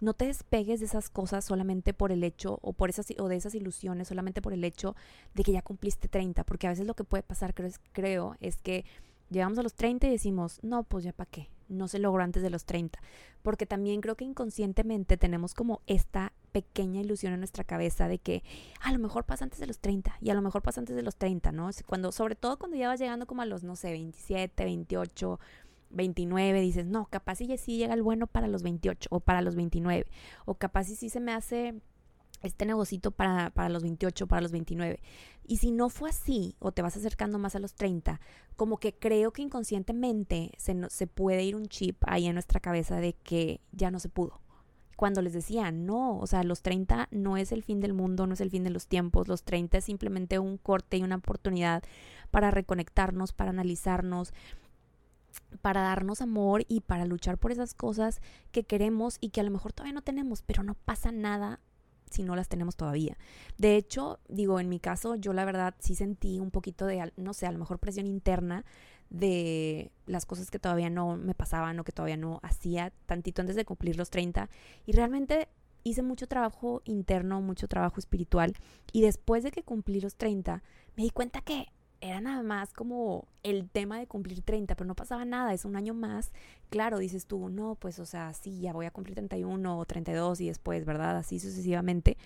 No 0.00 0.14
te 0.14 0.26
despegues 0.26 0.80
de 0.80 0.86
esas 0.86 1.08
cosas 1.08 1.44
solamente 1.44 1.94
por 1.94 2.10
el 2.10 2.24
hecho 2.24 2.58
o 2.62 2.72
por 2.72 2.90
esas 2.90 3.06
o 3.16 3.28
de 3.28 3.36
esas 3.36 3.54
ilusiones 3.54 4.08
solamente 4.08 4.42
por 4.42 4.54
el 4.54 4.64
hecho 4.64 4.96
de 5.34 5.44
que 5.44 5.52
ya 5.52 5.62
cumpliste 5.62 6.08
30, 6.08 6.42
porque 6.42 6.66
a 6.66 6.70
veces 6.70 6.86
lo 6.86 6.94
que 6.94 7.04
puede 7.04 7.22
pasar 7.22 7.54
creo, 7.54 7.70
creo 7.92 8.36
es 8.40 8.56
que 8.56 8.84
llegamos 9.30 9.58
a 9.58 9.62
los 9.62 9.74
30 9.74 10.06
y 10.06 10.10
decimos, 10.10 10.58
"No, 10.62 10.84
pues 10.84 11.04
ya 11.04 11.12
para 11.12 11.30
qué." 11.30 11.48
no 11.72 11.88
se 11.88 11.98
logró 11.98 12.22
antes 12.22 12.42
de 12.42 12.50
los 12.50 12.64
30, 12.64 13.00
porque 13.42 13.66
también 13.66 14.00
creo 14.00 14.16
que 14.16 14.24
inconscientemente 14.24 15.16
tenemos 15.16 15.54
como 15.54 15.80
esta 15.86 16.32
pequeña 16.52 17.00
ilusión 17.00 17.32
en 17.32 17.40
nuestra 17.40 17.64
cabeza 17.64 18.08
de 18.08 18.18
que 18.18 18.44
a 18.80 18.92
lo 18.92 18.98
mejor 18.98 19.24
pasa 19.24 19.44
antes 19.44 19.58
de 19.58 19.66
los 19.66 19.78
30 19.78 20.16
y 20.20 20.30
a 20.30 20.34
lo 20.34 20.42
mejor 20.42 20.62
pasa 20.62 20.80
antes 20.80 20.94
de 20.94 21.02
los 21.02 21.16
30, 21.16 21.50
¿no? 21.52 21.70
Cuando, 21.86 22.12
sobre 22.12 22.36
todo 22.36 22.58
cuando 22.58 22.76
ya 22.76 22.88
vas 22.88 23.00
llegando 23.00 23.26
como 23.26 23.42
a 23.42 23.46
los, 23.46 23.64
no 23.64 23.74
sé, 23.74 23.90
27, 23.90 24.64
28, 24.64 25.40
29, 25.90 26.60
dices, 26.60 26.86
no, 26.86 27.06
capaz 27.06 27.36
si 27.36 27.56
sí 27.58 27.78
llega 27.78 27.94
el 27.94 28.02
bueno 28.02 28.26
para 28.26 28.48
los 28.48 28.62
28 28.62 29.08
o 29.10 29.20
para 29.20 29.42
los 29.42 29.56
29, 29.56 30.06
o 30.44 30.54
capaz 30.54 30.84
si 30.84 30.96
sí 30.96 31.10
se 31.10 31.20
me 31.20 31.32
hace 31.32 31.80
este 32.42 32.66
negocito 32.66 33.10
para, 33.10 33.50
para 33.50 33.68
los 33.68 33.82
28, 33.82 34.26
para 34.26 34.42
los 34.42 34.52
29. 34.52 35.00
Y 35.44 35.56
si 35.56 35.70
no 35.70 35.88
fue 35.88 36.10
así, 36.10 36.56
o 36.58 36.72
te 36.72 36.82
vas 36.82 36.96
acercando 36.96 37.38
más 37.38 37.54
a 37.56 37.58
los 37.58 37.74
30, 37.74 38.20
como 38.56 38.78
que 38.78 38.94
creo 38.94 39.32
que 39.32 39.42
inconscientemente 39.42 40.52
se, 40.56 40.76
se 40.90 41.06
puede 41.06 41.44
ir 41.44 41.56
un 41.56 41.66
chip 41.66 42.02
ahí 42.06 42.26
en 42.26 42.34
nuestra 42.34 42.60
cabeza 42.60 42.96
de 42.96 43.14
que 43.14 43.60
ya 43.72 43.90
no 43.90 43.98
se 43.98 44.08
pudo. 44.08 44.40
Cuando 44.96 45.20
les 45.22 45.32
decía, 45.32 45.72
no, 45.72 46.18
o 46.18 46.26
sea, 46.26 46.44
los 46.44 46.62
30 46.62 47.08
no 47.10 47.36
es 47.36 47.50
el 47.50 47.64
fin 47.64 47.80
del 47.80 47.92
mundo, 47.92 48.26
no 48.26 48.34
es 48.34 48.40
el 48.40 48.50
fin 48.50 48.62
de 48.62 48.70
los 48.70 48.86
tiempos, 48.86 49.26
los 49.26 49.42
30 49.42 49.78
es 49.78 49.84
simplemente 49.84 50.38
un 50.38 50.58
corte 50.58 50.96
y 50.96 51.02
una 51.02 51.16
oportunidad 51.16 51.82
para 52.30 52.52
reconectarnos, 52.52 53.32
para 53.32 53.50
analizarnos, 53.50 54.32
para 55.60 55.82
darnos 55.82 56.20
amor 56.20 56.64
y 56.68 56.80
para 56.80 57.04
luchar 57.04 57.38
por 57.38 57.52
esas 57.52 57.74
cosas 57.74 58.20
que 58.52 58.64
queremos 58.64 59.16
y 59.20 59.30
que 59.30 59.40
a 59.40 59.44
lo 59.44 59.50
mejor 59.50 59.72
todavía 59.72 59.94
no 59.94 60.02
tenemos, 60.02 60.42
pero 60.42 60.62
no 60.62 60.74
pasa 60.74 61.10
nada 61.10 61.60
si 62.12 62.22
no 62.22 62.36
las 62.36 62.48
tenemos 62.48 62.76
todavía. 62.76 63.16
De 63.58 63.76
hecho, 63.76 64.20
digo, 64.28 64.60
en 64.60 64.68
mi 64.68 64.78
caso, 64.78 65.16
yo 65.16 65.32
la 65.32 65.44
verdad 65.44 65.74
sí 65.78 65.94
sentí 65.94 66.38
un 66.38 66.50
poquito 66.50 66.86
de, 66.86 67.12
no 67.16 67.34
sé, 67.34 67.46
a 67.46 67.52
lo 67.52 67.58
mejor 67.58 67.78
presión 67.78 68.06
interna 68.06 68.64
de 69.10 69.90
las 70.06 70.24
cosas 70.24 70.50
que 70.50 70.58
todavía 70.58 70.88
no 70.88 71.16
me 71.16 71.34
pasaban 71.34 71.78
o 71.78 71.84
que 71.84 71.92
todavía 71.92 72.16
no 72.16 72.40
hacía 72.42 72.92
tantito 73.06 73.42
antes 73.42 73.56
de 73.56 73.64
cumplir 73.64 73.96
los 73.96 74.10
30. 74.10 74.48
Y 74.86 74.92
realmente 74.92 75.48
hice 75.84 76.02
mucho 76.02 76.26
trabajo 76.26 76.82
interno, 76.84 77.40
mucho 77.40 77.68
trabajo 77.68 77.98
espiritual. 77.98 78.54
Y 78.92 79.02
después 79.02 79.42
de 79.42 79.50
que 79.50 79.62
cumplí 79.62 80.00
los 80.00 80.16
30, 80.16 80.62
me 80.96 81.02
di 81.02 81.10
cuenta 81.10 81.40
que 81.42 81.66
era 82.02 82.20
nada 82.20 82.42
más 82.42 82.72
como 82.72 83.28
el 83.44 83.70
tema 83.70 83.98
de 83.98 84.08
cumplir 84.08 84.42
30, 84.42 84.74
pero 84.74 84.86
no 84.86 84.96
pasaba 84.96 85.24
nada, 85.24 85.54
es 85.54 85.64
un 85.64 85.76
año 85.76 85.94
más. 85.94 86.32
Claro, 86.68 86.98
dices 86.98 87.26
tú, 87.26 87.48
no, 87.48 87.76
pues 87.76 88.00
o 88.00 88.06
sea, 88.06 88.34
sí, 88.34 88.60
ya 88.60 88.72
voy 88.72 88.86
a 88.86 88.90
cumplir 88.90 89.14
31 89.14 89.78
o 89.78 89.84
32 89.84 90.40
y 90.40 90.48
después, 90.48 90.84
¿verdad? 90.84 91.16
Así 91.16 91.38
sucesivamente. 91.38 92.18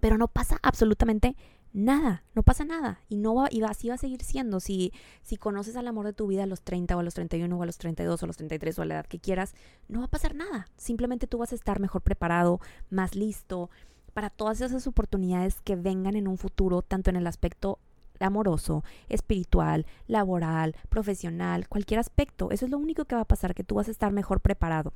Pero 0.00 0.18
no 0.18 0.26
pasa 0.26 0.58
absolutamente 0.62 1.36
nada, 1.72 2.24
no 2.34 2.42
pasa 2.42 2.64
nada. 2.64 2.98
Y 3.08 3.18
no 3.18 3.36
va, 3.36 3.46
y 3.52 3.62
así 3.62 3.88
va 3.88 3.94
a 3.94 3.98
seguir 3.98 4.24
siendo. 4.24 4.58
Si, 4.58 4.92
si 5.22 5.36
conoces 5.36 5.76
al 5.76 5.86
amor 5.86 6.06
de 6.06 6.12
tu 6.12 6.26
vida 6.26 6.42
a 6.42 6.46
los 6.46 6.62
30 6.62 6.96
o 6.96 6.98
a 6.98 7.02
los 7.04 7.14
31 7.14 7.56
o 7.56 7.62
a 7.62 7.66
los 7.66 7.78
32 7.78 8.20
o 8.20 8.26
a 8.26 8.26
los 8.26 8.36
33 8.36 8.78
o 8.80 8.82
a 8.82 8.84
la 8.84 8.94
edad 8.94 9.06
que 9.06 9.20
quieras, 9.20 9.54
no 9.86 10.00
va 10.00 10.06
a 10.06 10.10
pasar 10.10 10.34
nada. 10.34 10.66
Simplemente 10.76 11.28
tú 11.28 11.38
vas 11.38 11.52
a 11.52 11.54
estar 11.54 11.78
mejor 11.78 12.02
preparado, 12.02 12.60
más 12.90 13.14
listo 13.14 13.70
para 14.12 14.28
todas 14.28 14.60
esas 14.60 14.88
oportunidades 14.88 15.60
que 15.62 15.76
vengan 15.76 16.16
en 16.16 16.26
un 16.28 16.36
futuro, 16.36 16.82
tanto 16.82 17.10
en 17.10 17.16
el 17.16 17.26
aspecto 17.28 17.78
amoroso, 18.22 18.84
espiritual, 19.08 19.86
laboral, 20.06 20.74
profesional, 20.88 21.68
cualquier 21.68 22.00
aspecto. 22.00 22.50
Eso 22.50 22.64
es 22.66 22.70
lo 22.70 22.78
único 22.78 23.04
que 23.04 23.14
va 23.14 23.22
a 23.22 23.26
pasar, 23.26 23.54
que 23.54 23.64
tú 23.64 23.76
vas 23.76 23.88
a 23.88 23.92
estar 23.92 24.12
mejor 24.12 24.40
preparado. 24.40 24.92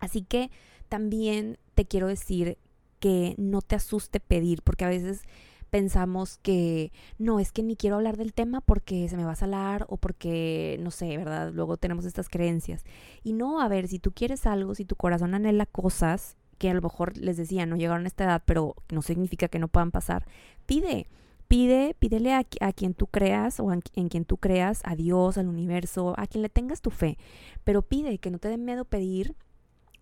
Así 0.00 0.22
que 0.22 0.50
también 0.88 1.58
te 1.74 1.84
quiero 1.84 2.06
decir 2.06 2.58
que 3.00 3.34
no 3.38 3.62
te 3.62 3.76
asuste 3.76 4.20
pedir, 4.20 4.62
porque 4.62 4.84
a 4.84 4.88
veces 4.88 5.22
pensamos 5.70 6.38
que 6.38 6.92
no, 7.18 7.40
es 7.40 7.52
que 7.52 7.62
ni 7.62 7.76
quiero 7.76 7.96
hablar 7.96 8.16
del 8.16 8.32
tema 8.32 8.60
porque 8.60 9.08
se 9.08 9.16
me 9.16 9.24
va 9.24 9.32
a 9.32 9.36
salar 9.36 9.86
o 9.88 9.96
porque, 9.96 10.78
no 10.80 10.90
sé, 10.90 11.16
¿verdad? 11.16 11.52
Luego 11.52 11.76
tenemos 11.76 12.04
estas 12.04 12.28
creencias. 12.28 12.84
Y 13.22 13.32
no, 13.32 13.60
a 13.60 13.68
ver, 13.68 13.88
si 13.88 13.98
tú 13.98 14.12
quieres 14.12 14.46
algo, 14.46 14.74
si 14.74 14.84
tu 14.84 14.96
corazón 14.96 15.34
anhela 15.34 15.66
cosas 15.66 16.36
que 16.58 16.70
a 16.70 16.74
lo 16.74 16.82
mejor 16.82 17.16
les 17.16 17.36
decía, 17.36 17.66
no 17.66 17.76
llegaron 17.76 18.04
a 18.04 18.08
esta 18.08 18.24
edad, 18.24 18.42
pero 18.44 18.74
no 18.90 19.02
significa 19.02 19.48
que 19.48 19.58
no 19.58 19.68
puedan 19.68 19.90
pasar, 19.90 20.26
pide. 20.66 21.06
Pide, 21.48 21.96
pídele 21.98 22.34
a, 22.34 22.44
quien 22.44 22.92
tú 22.92 23.06
creas 23.06 23.58
o 23.58 23.72
en, 23.72 23.80
quien 23.80 24.24
tú 24.26 24.36
creas, 24.36 24.82
a 24.84 24.94
Dios, 24.94 25.38
al 25.38 25.48
universo, 25.48 26.14
a 26.18 26.26
quien 26.26 26.42
le 26.42 26.50
tengas 26.50 26.82
tu 26.82 26.90
fe. 26.90 27.16
Pero 27.64 27.80
pide, 27.80 28.18
que 28.18 28.30
no 28.30 28.38
te 28.38 28.48
dé 28.48 28.58
miedo 28.58 28.84
pedir 28.84 29.34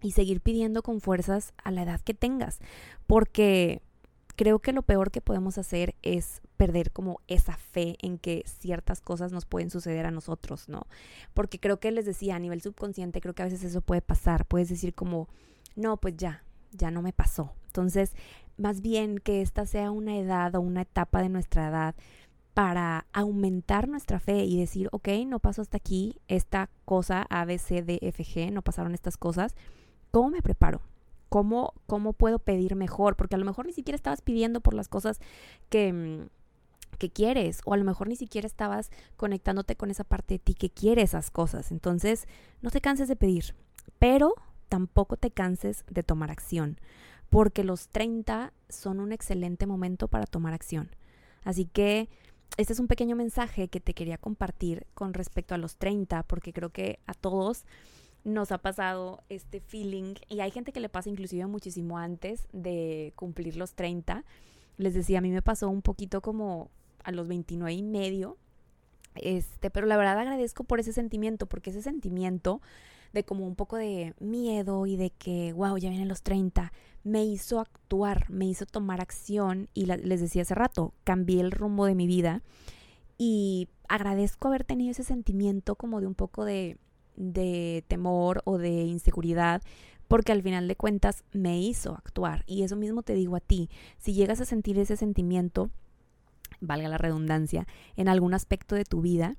y 0.03 0.11
seguir 0.11 0.41
pidiendo 0.41 0.83
con 0.83 1.01
fuerzas 1.01 1.55
a 1.63 1.71
la 1.71 1.83
edad 1.83 2.01
que 2.01 2.15
tengas. 2.15 2.59
Porque 3.07 3.81
creo 4.35 4.59
que 4.59 4.73
lo 4.73 4.83
peor 4.83 5.13
que 5.13 5.21
podemos 5.21 5.57
hacer 5.57 5.95
es 6.03 6.43
perder 6.57 6.91
como 6.91 7.21
esa 7.29 7.57
fe 7.57 7.97
en 8.01 8.19
que 8.19 8.43
ciertas 8.47 9.01
cosas 9.01 9.31
nos 9.31 9.47
pueden 9.47 9.71
suceder 9.71 10.07
a 10.07 10.11
nosotros, 10.11 10.69
¿no? 10.69 10.87
Porque 11.33 11.61
creo 11.61 11.79
que 11.79 11.91
les 11.91 12.07
decía, 12.07 12.37
a 12.37 12.41
nivel 12.41 12.61
subconsciente, 12.61 13.21
creo 13.21 13.35
que 13.35 13.43
a 13.43 13.47
veces 13.47 13.63
eso 13.63 13.83
puede 13.83 14.03
pasar. 14.03 14.47
Puedes 14.47 14.69
decir 14.69 14.95
como, 14.95 15.29
no, 15.77 15.97
pues 15.97 16.17
ya, 16.17 16.43
ya 16.73 16.91
no 16.91 17.03
me 17.03 17.13
pasó. 17.13 17.55
Entonces, 17.67 18.15
más 18.57 18.81
bien 18.81 19.19
que 19.19 19.43
esta 19.43 19.67
sea 19.67 19.91
una 19.91 20.17
edad 20.17 20.55
o 20.55 20.61
una 20.61 20.83
etapa 20.83 21.23
de 21.23 21.29
nuestra 21.29 21.69
edad 21.69 21.95
para 22.55 23.07
aumentar 23.13 23.87
nuestra 23.87 24.19
fe 24.19 24.45
y 24.45 24.59
decir, 24.59 24.89
ok, 24.93 25.09
no 25.27 25.41
pasó 25.41 25.61
hasta 25.61 25.77
aquí 25.77 26.21
esta 26.27 26.71
cosa 26.87 27.27
A, 27.29 27.45
B, 27.45 27.59
C, 27.59 27.83
D, 27.83 27.99
F, 28.01 28.25
G, 28.25 28.51
no 28.51 28.63
pasaron 28.63 28.95
estas 28.95 29.19
cosas, 29.19 29.55
¿cómo 30.11 30.31
me 30.31 30.41
preparo? 30.41 30.81
¿Cómo, 31.29 31.75
¿Cómo 31.87 32.15
puedo 32.15 32.39
pedir 32.39 32.75
mejor? 32.75 33.17
Porque 33.17 33.35
a 33.35 33.39
lo 33.39 33.45
mejor 33.45 33.67
ni 33.67 33.75
siquiera 33.75 33.97
estabas 33.97 34.23
pidiendo 34.23 34.63
por 34.63 34.73
las 34.73 34.89
cosas 34.89 35.21
que, 35.69 35.93
mm, 35.93 36.29
que 36.97 37.11
quieres 37.11 37.61
o 37.67 37.75
a 37.75 37.77
lo 37.77 37.85
mejor 37.85 38.09
ni 38.09 38.17
siquiera 38.17 38.47
estabas 38.47 38.91
conectándote 39.19 39.77
con 39.77 39.91
esa 39.91 40.05
parte 40.05 40.35
de 40.35 40.39
ti 40.39 40.55
que 40.55 40.71
quiere 40.71 41.03
esas 41.03 41.31
cosas. 41.31 41.71
Entonces, 41.73 42.27
no 42.63 42.71
te 42.71 42.81
canses 42.81 43.09
de 43.09 43.17
pedir, 43.17 43.55
pero 43.99 44.35
tampoco 44.71 45.19
te 45.19 45.31
canses 45.31 45.85
de 45.91 46.03
tomar 46.03 46.31
acción 46.31 46.79
porque 47.31 47.65
los 47.65 47.89
30 47.89 48.53
son 48.69 49.01
un 49.01 49.13
excelente 49.13 49.67
momento 49.67 50.09
para 50.09 50.27
tomar 50.27 50.55
acción. 50.55 50.91
Así 51.45 51.67
que 51.67 52.09
este 52.57 52.73
es 52.73 52.81
un 52.81 52.87
pequeño 52.87 53.17
mensaje 53.17 53.69
que 53.69 53.81
te 53.81 53.95
quería 53.95 54.19
compartir 54.19 54.87
con 54.95 55.15
respecto 55.15 55.55
a 55.55 55.59
los 55.59 55.77
30, 55.77 56.23
porque 56.25 56.53
creo 56.53 56.71
que 56.71 57.01
a 57.07 57.15
todos 57.15 57.65
nos 58.25 58.51
ha 58.51 58.59
pasado 58.59 59.23
este 59.29 59.61
feeling 59.61 60.15
y 60.29 60.41
hay 60.41 60.51
gente 60.51 60.73
que 60.73 60.81
le 60.81 60.89
pasa 60.89 61.09
inclusive 61.09 61.47
muchísimo 61.47 61.99
antes 61.99 62.49
de 62.53 63.13
cumplir 63.15 63.57
los 63.57 63.75
30. 63.75 64.25
Les 64.79 64.95
decía, 64.95 65.19
a 65.19 65.23
mí 65.23 65.31
me 65.31 65.43
pasó 65.43 65.69
un 65.69 65.83
poquito 65.83 66.21
como 66.21 66.71
a 67.05 67.13
los 67.13 67.29
29 67.29 67.73
y 67.73 67.83
medio, 67.83 68.37
este, 69.15 69.71
pero 69.71 69.87
la 69.87 69.97
verdad 69.97 70.19
agradezco 70.19 70.65
por 70.65 70.81
ese 70.81 70.93
sentimiento, 70.93 71.47
porque 71.47 71.71
ese 71.71 71.83
sentimiento 71.83 72.61
de 73.17 73.25
como 73.25 73.47
un 73.47 73.57
poco 73.57 73.77
de 73.77 74.15
miedo 74.21 74.87
y 74.87 74.97
de 74.97 75.11
que, 75.11 75.53
wow, 75.55 75.77
ya 75.79 75.89
vienen 75.91 76.09
los 76.09 76.23
30, 76.23 76.73
me 77.03 77.25
hizo 77.25 77.61
actuar, 77.61 78.31
me 78.31 78.47
hizo 78.47 78.67
tomar 78.67 79.01
acción 79.01 79.69
y 79.75 79.87
les 79.87 80.21
decía 80.21 80.43
hace 80.43 80.55
rato, 80.55 80.93
cambié 81.03 81.41
el 81.41 81.51
rumbo 81.51 81.87
de 81.87 81.95
mi 81.95 82.07
vida 82.07 82.43
y 83.19 83.69
agradezco 83.89 84.49
haber 84.49 84.65
tenido 84.65 84.91
ese 84.91 85.03
sentimiento 85.03 85.77
como 85.77 86.01
de 86.01 86.07
un 86.07 86.15
poco 86.15 86.45
de, 86.45 86.77
de 87.17 87.85
temor 87.89 88.43
o 88.45 88.59
de 88.59 88.83
inseguridad, 88.85 89.63
porque 90.09 90.33
al 90.33 90.43
final 90.43 90.69
de 90.69 90.77
cuentas 90.77 91.25
me 91.33 91.59
hizo 91.59 91.95
actuar. 91.95 92.45
Y 92.47 92.63
eso 92.63 92.77
mismo 92.77 93.03
te 93.03 93.15
digo 93.15 93.37
a 93.37 93.41
ti, 93.41 93.71
si 93.99 94.13
llegas 94.13 94.41
a 94.41 94.45
sentir 94.45 94.79
ese 94.79 94.97
sentimiento, 94.97 95.71
valga 96.61 96.89
la 96.89 96.99
redundancia, 96.99 97.67
en 97.97 98.09
algún 98.09 98.35
aspecto 98.35 98.75
de 98.75 98.85
tu 98.85 99.01
vida, 99.01 99.37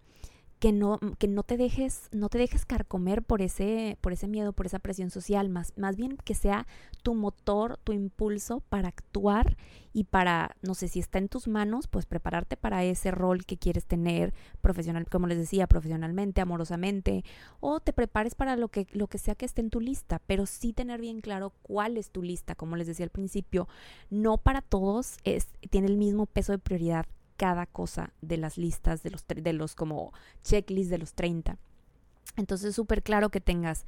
que 0.59 0.71
no, 0.71 0.99
que 1.19 1.27
no 1.27 1.43
te 1.43 1.55
dejes, 1.55 2.09
no 2.11 2.29
te 2.29 2.39
dejes 2.39 2.65
carcomer 2.65 3.21
por 3.21 3.41
ese, 3.41 3.97
por 4.01 4.11
ese 4.11 4.27
miedo, 4.27 4.53
por 4.53 4.65
esa 4.65 4.79
presión 4.79 5.11
social, 5.11 5.49
más, 5.49 5.73
más 5.77 5.95
bien 5.95 6.17
que 6.17 6.33
sea 6.33 6.65
tu 7.03 7.13
motor, 7.13 7.79
tu 7.83 7.93
impulso 7.93 8.61
para 8.69 8.87
actuar 8.87 9.55
y 9.93 10.05
para, 10.05 10.55
no 10.61 10.73
sé, 10.73 10.87
si 10.87 10.99
está 10.99 11.19
en 11.19 11.29
tus 11.29 11.47
manos, 11.47 11.87
pues 11.87 12.05
prepararte 12.05 12.57
para 12.57 12.83
ese 12.83 13.11
rol 13.11 13.45
que 13.45 13.57
quieres 13.57 13.85
tener 13.85 14.33
profesional, 14.61 15.07
como 15.07 15.27
les 15.27 15.37
decía, 15.37 15.67
profesionalmente, 15.67 16.41
amorosamente, 16.41 17.23
o 17.59 17.79
te 17.79 17.93
prepares 17.93 18.33
para 18.33 18.55
lo 18.55 18.69
que, 18.69 18.87
lo 18.91 19.07
que 19.07 19.19
sea 19.19 19.35
que 19.35 19.45
esté 19.45 19.61
en 19.61 19.69
tu 19.69 19.79
lista, 19.79 20.21
pero 20.25 20.47
sí 20.47 20.73
tener 20.73 21.01
bien 21.01 21.21
claro 21.21 21.53
cuál 21.61 21.97
es 21.97 22.09
tu 22.09 22.23
lista, 22.23 22.55
como 22.55 22.75
les 22.75 22.87
decía 22.87 23.05
al 23.05 23.11
principio, 23.11 23.67
no 24.09 24.37
para 24.37 24.61
todos 24.61 25.17
es, 25.23 25.47
tiene 25.69 25.87
el 25.87 25.97
mismo 25.97 26.25
peso 26.25 26.51
de 26.51 26.59
prioridad 26.59 27.05
cada 27.37 27.65
cosa 27.65 28.13
de 28.21 28.37
las 28.37 28.57
listas, 28.57 29.03
de 29.03 29.11
los, 29.11 29.25
de 29.27 29.53
los 29.53 29.75
como 29.75 30.11
de 30.51 30.97
los 30.97 31.13
30. 31.13 31.57
Entonces, 32.35 32.75
súper 32.75 33.03
claro 33.03 33.29
que 33.29 33.41
tengas 33.41 33.85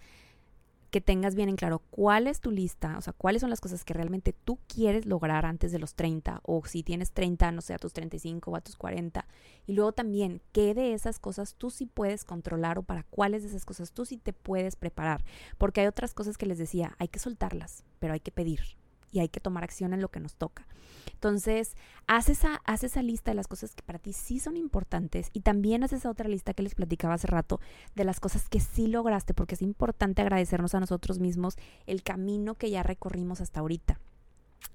que 0.90 1.02
tengas 1.02 1.36
bien 1.36 1.50
en 1.50 1.56
claro 1.56 1.84
cuál 1.92 2.28
es 2.28 2.42
tu 2.42 2.52
lista, 2.52 2.98
o 2.98 3.02
sea, 3.02 3.14
cuáles 3.14 3.42
son 3.42 3.50
las 3.50 3.62
cosas 3.62 3.84
que 3.84 3.94
realmente 3.94 4.34
tú 4.34 4.58
quieres 4.68 5.06
lograr 5.06 5.46
antes 5.46 5.72
de 5.72 5.80
los 5.80 5.94
30, 5.94 6.42
o 6.44 6.66
si 6.66 6.84
tienes 6.84 7.12
30, 7.12 7.52
no 7.52 7.62
sé, 7.62 7.74
a 7.74 7.78
tus 7.78 7.94
35 7.94 8.50
o 8.50 8.56
a 8.56 8.62
tus 8.62 8.76
40. 8.76 9.26
Y 9.68 9.74
luego 9.74 9.92
también, 9.92 10.42
qué 10.52 10.74
de 10.74 10.94
esas 10.94 11.20
cosas 11.20 11.56
tú 11.56 11.70
sí 11.70 11.86
puedes 11.86 12.26
controlar 12.26 12.80
o 12.80 12.84
para 12.84 13.04
cuáles 13.04 13.44
de 13.44 13.50
esas 13.50 13.66
cosas 13.66 13.92
tú 13.92 14.06
sí 14.06 14.18
te 14.18 14.34
puedes 14.34 14.76
preparar. 14.76 15.24
Porque 15.58 15.82
hay 15.82 15.88
otras 15.88 16.14
cosas 16.14 16.38
que 16.38 16.48
les 16.48 16.58
decía, 16.58 16.96
hay 16.98 17.08
que 17.08 17.20
soltarlas, 17.20 17.84
pero 18.00 18.14
hay 18.14 18.20
que 18.20 18.32
pedir, 18.32 18.62
y 19.12 19.20
hay 19.20 19.30
que 19.30 19.40
tomar 19.40 19.64
acción 19.64 19.94
en 19.94 20.02
lo 20.02 20.10
que 20.10 20.20
nos 20.20 20.36
toca. 20.36 20.68
Entonces, 21.14 21.76
haz 22.08 22.30
esa, 22.30 22.62
haz 22.66 22.84
esa 22.84 23.02
lista 23.02 23.32
de 23.32 23.36
las 23.36 23.48
cosas 23.48 23.76
que 23.76 23.84
para 23.84 24.00
ti 24.00 24.14
sí 24.14 24.40
son 24.40 24.58
importantes 24.58 25.30
y 25.34 25.42
también 25.42 25.84
haz 25.84 25.94
esa 25.94 26.10
otra 26.10 26.30
lista 26.30 26.54
que 26.54 26.64
les 26.64 26.76
platicaba 26.76 27.16
hace 27.16 27.28
rato 27.28 27.60
de 27.96 28.06
las 28.06 28.20
cosas 28.20 28.48
que 28.48 28.60
sí 28.60 28.88
lograste, 28.88 29.34
porque 29.34 29.56
es 29.56 29.62
importante 29.62 30.22
agradecernos 30.22 30.76
a 30.76 30.80
nosotros 30.80 31.20
mismos 31.20 31.58
el 31.88 32.04
camino 32.04 32.56
que 32.56 32.70
ya 32.70 32.84
recorrimos 32.84 33.42
hasta 33.42 33.60
ahorita. 33.60 34.00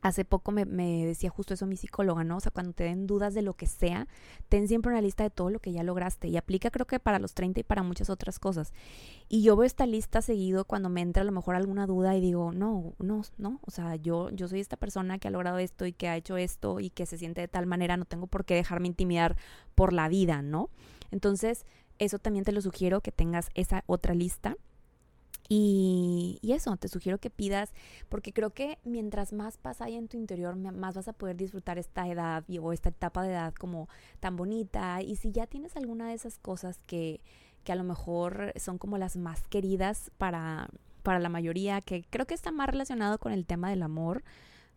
Hace 0.05 0.27
poco 0.27 0.53
me, 0.53 0.67
decía 1.07 1.31
justo 1.31 1.55
eso 1.55 1.65
mi 1.65 1.79
psicóloga, 1.79 2.25
¿no? 2.25 2.37
O 2.37 2.41
sea, 2.41 2.53
cuando 2.53 2.75
te 2.75 2.85
den 2.85 3.07
dudas 3.07 3.33
de 3.33 3.41
lo 3.41 3.55
que 3.55 3.67
sea, 3.67 4.07
ten 4.51 4.69
siempre 4.69 4.93
una 4.93 5.01
lista 5.01 5.25
de 5.25 5.31
todo 5.31 5.49
lo 5.49 5.61
que 5.61 5.73
ya 5.73 5.83
lograste 5.83 6.29
y 6.29 6.37
aplica 6.37 6.71
creo 6.71 6.87
que 6.87 7.01
para 7.01 7.19
los 7.19 7.33
30 7.33 7.61
y 7.61 7.63
para 7.63 7.83
muchas 7.83 8.11
otras 8.11 8.39
cosas. 8.39 8.75
Y 9.31 9.43
yo 9.43 9.57
veo 9.57 9.65
esta 9.65 9.87
lista 9.87 10.21
seguido 10.21 10.67
cuando 10.67 10.91
me 10.91 11.01
entra 11.01 11.23
a 11.23 11.25
lo 11.25 11.33
mejor 11.33 11.57
alguna 11.57 11.87
duda 11.87 12.15
y 12.15 12.21
digo, 12.21 12.53
no, 12.53 12.93
no, 12.99 13.23
no, 13.39 13.61
o 13.63 13.71
sea, 13.71 13.97
yo, 13.97 14.29
yo 14.29 14.47
soy 14.47 14.61
esta 14.61 14.77
persona 14.77 15.19
que 15.19 15.29
ha 15.29 15.31
logrado 15.31 15.57
esto 15.57 15.87
y 15.87 15.95
que 15.95 16.09
ha 16.09 16.17
hecho 16.19 16.37
esto 16.37 16.81
y 16.81 16.91
que 16.91 17.07
se 17.07 17.17
siente 17.17 17.41
de 17.41 17.49
tal 17.49 17.65
manera, 17.65 17.97
no 17.97 18.05
tengo 18.05 18.27
por 18.27 18.45
qué 18.45 18.57
dejarme 18.57 18.89
intimidar 18.89 19.39
por 19.75 19.95
la 19.95 20.09
vida, 20.09 20.43
¿no? 20.43 20.69
Entonces, 21.13 21.65
eso 21.99 22.19
también 22.19 22.45
te 22.45 22.53
lo 22.53 22.61
sugiero 22.61 23.01
que 23.01 23.11
tengas 23.11 23.49
esa 23.55 23.85
otra 23.87 24.13
lista 24.13 24.59
y, 25.49 26.41
eso, 26.43 26.77
te 26.77 26.89
sugiero 26.89 27.19
que 27.19 27.31
pidas, 27.31 27.73
porque 28.09 28.33
creo 28.33 28.51
que 28.51 28.79
mientras 28.85 29.33
más 29.33 29.59
pasa 29.59 29.85
ahí 29.85 29.95
en 29.95 30.09
tu 30.09 30.17
interior, 30.17 30.57
más 30.57 30.95
vas 30.95 31.09
a 31.09 31.13
poder 31.13 31.37
disfrutar 31.37 31.79
esta 31.79 32.09
edad 32.09 32.45
o 32.61 32.73
esta 32.73 32.89
etapa 32.89 33.23
de 33.23 33.33
edad 33.33 33.55
como 33.55 33.89
tan 34.21 34.37
bonita. 34.37 35.03
Y 35.03 35.17
si 35.17 35.33
ya 35.33 35.47
tienes 35.47 35.77
alguna 35.77 36.09
de 36.09 36.15
esas 36.15 36.39
cosas 36.39 36.81
que, 36.87 37.21
que 37.65 37.73
a 37.73 37.77
lo 37.77 37.85
mejor 37.85 38.53
son 38.57 38.79
como 38.79 38.97
las 38.99 39.17
más 39.17 39.47
queridas 39.49 40.11
para, 40.17 40.69
para 41.03 41.19
la 41.19 41.29
mayoría, 41.29 41.81
que 41.83 42.05
creo 42.09 42.27
que 42.27 42.35
está 42.35 42.51
más 42.51 42.69
relacionado 42.69 43.19
con 43.19 43.33
el 43.33 43.45
tema 43.45 43.71
del 43.71 43.83
amor, 43.83 44.25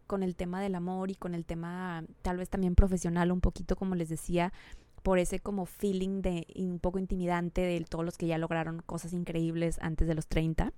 con 0.08 0.24
el 0.24 0.36
tema 0.36 0.62
del 0.62 0.76
amor 0.76 1.12
y 1.12 1.16
con 1.16 1.36
el 1.36 1.46
tema 1.46 2.04
tal 2.22 2.38
vez 2.38 2.50
también 2.50 2.76
profesional 2.76 3.32
un 3.32 3.42
poquito, 3.42 3.76
como 3.76 3.96
les 3.96 4.10
decía, 4.10 4.54
por 5.04 5.20
ese 5.20 5.40
como 5.40 5.66
feeling 5.66 6.22
de 6.22 6.48
un 6.56 6.80
poco 6.80 7.00
intimidante 7.00 7.62
de 7.62 7.80
todos 7.82 8.06
los 8.06 8.18
que 8.18 8.28
ya 8.28 8.38
lograron 8.38 8.82
cosas 8.86 9.14
increíbles 9.14 9.78
antes 9.82 10.08
de 10.08 10.16
los 10.16 10.28
30. 10.28 10.74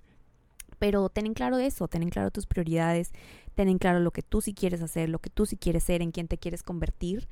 Pero 0.78 1.08
ten 1.08 1.34
claro 1.34 1.58
eso, 1.58 1.88
ten 1.88 2.08
claro 2.08 2.30
tus 2.30 2.46
prioridades, 2.46 3.12
ten 3.54 3.76
claro 3.78 4.00
lo 4.00 4.12
que 4.12 4.22
tú 4.22 4.40
sí 4.40 4.54
quieres 4.54 4.82
hacer, 4.82 5.08
lo 5.08 5.18
que 5.18 5.30
tú 5.30 5.46
sí 5.46 5.56
quieres 5.56 5.84
ser, 5.84 6.00
en 6.00 6.10
quién 6.10 6.28
te 6.28 6.38
quieres 6.38 6.62
convertir. 6.62 7.28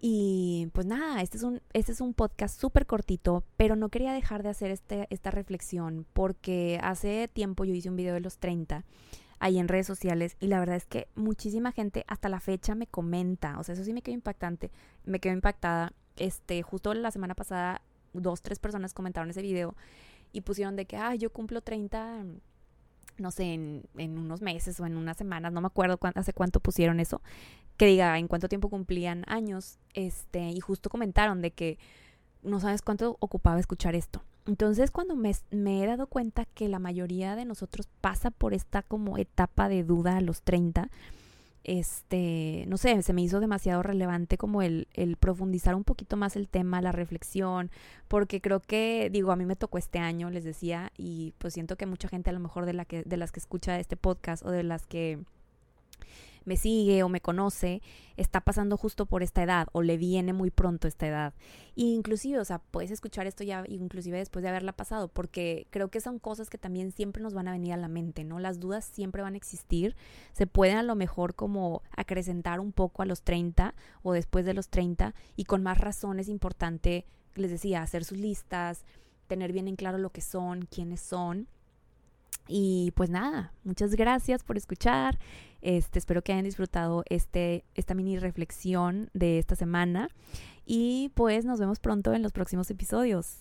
Y 0.00 0.68
pues 0.72 0.86
nada, 0.86 1.20
este 1.20 1.36
es 1.36 1.42
un, 1.42 1.60
este 1.74 1.92
es 1.92 2.00
un 2.00 2.14
podcast 2.14 2.58
súper 2.58 2.86
cortito, 2.86 3.44
pero 3.56 3.76
no 3.76 3.90
quería 3.90 4.12
dejar 4.12 4.42
de 4.42 4.48
hacer 4.48 4.70
este, 4.70 5.06
esta 5.10 5.30
reflexión 5.30 6.06
porque 6.12 6.80
hace 6.82 7.28
tiempo 7.28 7.64
yo 7.64 7.74
hice 7.74 7.90
un 7.90 7.96
video 7.96 8.14
de 8.14 8.20
los 8.20 8.38
30 8.38 8.84
ahí 9.40 9.58
en 9.58 9.68
redes 9.68 9.86
sociales 9.86 10.36
y 10.38 10.46
la 10.46 10.60
verdad 10.60 10.76
es 10.76 10.86
que 10.86 11.08
muchísima 11.16 11.72
gente 11.72 12.04
hasta 12.06 12.28
la 12.28 12.40
fecha 12.40 12.74
me 12.74 12.86
comenta, 12.86 13.58
o 13.58 13.64
sea, 13.64 13.72
eso 13.72 13.84
sí 13.84 13.92
me 13.92 14.02
quedó 14.02 14.14
impactante, 14.14 14.70
me 15.04 15.18
quedó 15.18 15.32
impactada 15.32 15.92
este, 16.16 16.62
justo 16.62 16.92
la 16.94 17.10
semana 17.10 17.34
pasada, 17.34 17.80
dos, 18.12 18.42
tres 18.42 18.58
personas 18.58 18.92
comentaron 18.92 19.30
ese 19.30 19.42
video 19.42 19.74
y 20.32 20.42
pusieron 20.42 20.76
de 20.76 20.84
que, 20.84 20.96
ah, 20.96 21.14
yo 21.14 21.32
cumplo 21.32 21.62
30, 21.62 22.24
no 23.16 23.30
sé, 23.30 23.54
en, 23.54 23.84
en, 23.96 24.18
unos 24.18 24.42
meses 24.42 24.78
o 24.78 24.86
en 24.86 24.96
unas 24.96 25.16
semanas, 25.16 25.52
no 25.52 25.62
me 25.62 25.66
acuerdo 25.68 25.98
hace 26.14 26.34
cuánto 26.34 26.60
pusieron 26.60 27.00
eso, 27.00 27.22
que 27.78 27.86
diga 27.86 28.18
en 28.18 28.28
cuánto 28.28 28.48
tiempo 28.48 28.68
cumplían 28.68 29.24
años, 29.26 29.78
este, 29.94 30.50
y 30.50 30.60
justo 30.60 30.90
comentaron 30.90 31.40
de 31.40 31.50
que 31.52 31.78
no 32.42 32.60
sabes 32.60 32.82
cuánto 32.82 33.16
ocupaba 33.20 33.58
escuchar 33.58 33.94
esto. 33.94 34.22
Entonces, 34.46 34.90
cuando 34.90 35.16
me, 35.16 35.32
he 35.52 35.86
dado 35.86 36.06
cuenta 36.06 36.44
que 36.44 36.68
la 36.68 36.78
mayoría 36.78 37.36
de 37.36 37.44
nosotros 37.44 37.88
pasa 38.00 38.30
por 38.30 38.54
esta 38.54 38.82
como 38.82 39.18
etapa 39.18 39.68
de 39.68 39.84
duda 39.84 40.16
a 40.16 40.20
los 40.20 40.42
30, 40.42 40.90
este, 41.62 42.64
no 42.66 42.78
sé, 42.78 43.02
se 43.02 43.12
me 43.12 43.22
hizo 43.22 43.38
demasiado 43.38 43.82
relevante 43.82 44.38
como 44.38 44.62
el, 44.62 44.88
el, 44.94 45.16
profundizar 45.16 45.74
un 45.74 45.84
poquito 45.84 46.16
más 46.16 46.34
el 46.36 46.48
tema, 46.48 46.80
la 46.80 46.90
reflexión, 46.90 47.70
porque 48.08 48.40
creo 48.40 48.60
que, 48.60 49.10
digo, 49.12 49.30
a 49.30 49.36
mí 49.36 49.44
me 49.44 49.56
tocó 49.56 49.76
este 49.76 49.98
año, 49.98 50.30
les 50.30 50.44
decía, 50.44 50.90
y 50.96 51.34
pues 51.38 51.54
siento 51.54 51.76
que 51.76 51.84
mucha 51.86 52.08
gente 52.08 52.30
a 52.30 52.32
lo 52.32 52.40
mejor 52.40 52.64
de, 52.64 52.72
la 52.72 52.86
que, 52.86 53.02
de 53.02 53.16
las 53.18 53.30
que 53.30 53.40
escucha 53.40 53.78
este 53.78 53.96
podcast 53.96 54.44
o 54.44 54.50
de 54.50 54.62
las 54.62 54.86
que 54.86 55.18
me 56.44 56.56
sigue 56.56 57.02
o 57.02 57.08
me 57.08 57.20
conoce, 57.20 57.82
está 58.16 58.40
pasando 58.40 58.76
justo 58.76 59.06
por 59.06 59.22
esta 59.22 59.42
edad 59.42 59.68
o 59.72 59.82
le 59.82 59.96
viene 59.96 60.32
muy 60.32 60.50
pronto 60.50 60.88
esta 60.88 61.06
edad. 61.06 61.34
Y 61.74 61.94
inclusive, 61.94 62.38
o 62.38 62.44
sea, 62.44 62.58
puedes 62.58 62.90
escuchar 62.90 63.26
esto 63.26 63.44
ya 63.44 63.64
inclusive 63.68 64.18
después 64.18 64.42
de 64.42 64.48
haberla 64.48 64.72
pasado, 64.72 65.08
porque 65.08 65.66
creo 65.70 65.88
que 65.88 66.00
son 66.00 66.18
cosas 66.18 66.50
que 66.50 66.58
también 66.58 66.92
siempre 66.92 67.22
nos 67.22 67.34
van 67.34 67.48
a 67.48 67.52
venir 67.52 67.72
a 67.72 67.76
la 67.76 67.88
mente, 67.88 68.24
¿no? 68.24 68.38
Las 68.38 68.60
dudas 68.60 68.84
siempre 68.84 69.22
van 69.22 69.34
a 69.34 69.38
existir, 69.38 69.96
se 70.32 70.46
pueden 70.46 70.76
a 70.76 70.82
lo 70.82 70.94
mejor 70.94 71.34
como 71.34 71.82
acrecentar 71.96 72.60
un 72.60 72.72
poco 72.72 73.02
a 73.02 73.06
los 73.06 73.22
30 73.22 73.74
o 74.02 74.12
después 74.12 74.44
de 74.44 74.54
los 74.54 74.68
30 74.68 75.14
y 75.36 75.44
con 75.44 75.62
más 75.62 75.78
razón 75.78 76.18
es 76.18 76.28
importante, 76.28 77.06
les 77.34 77.50
decía, 77.50 77.82
hacer 77.82 78.04
sus 78.04 78.18
listas, 78.18 78.84
tener 79.26 79.52
bien 79.52 79.68
en 79.68 79.76
claro 79.76 79.98
lo 79.98 80.10
que 80.10 80.20
son, 80.20 80.62
quiénes 80.62 81.00
son 81.00 81.48
y 82.48 82.92
pues 82.96 83.10
nada, 83.10 83.52
muchas 83.64 83.94
gracias 83.94 84.42
por 84.42 84.56
escuchar. 84.56 85.18
Este, 85.62 85.98
espero 85.98 86.22
que 86.22 86.32
hayan 86.32 86.44
disfrutado 86.44 87.04
este, 87.08 87.64
esta 87.74 87.94
mini 87.94 88.18
reflexión 88.18 89.10
de 89.14 89.38
esta 89.38 89.54
semana. 89.54 90.08
Y 90.66 91.10
pues 91.14 91.44
nos 91.44 91.60
vemos 91.60 91.78
pronto 91.78 92.12
en 92.12 92.22
los 92.22 92.32
próximos 92.32 92.70
episodios. 92.70 93.38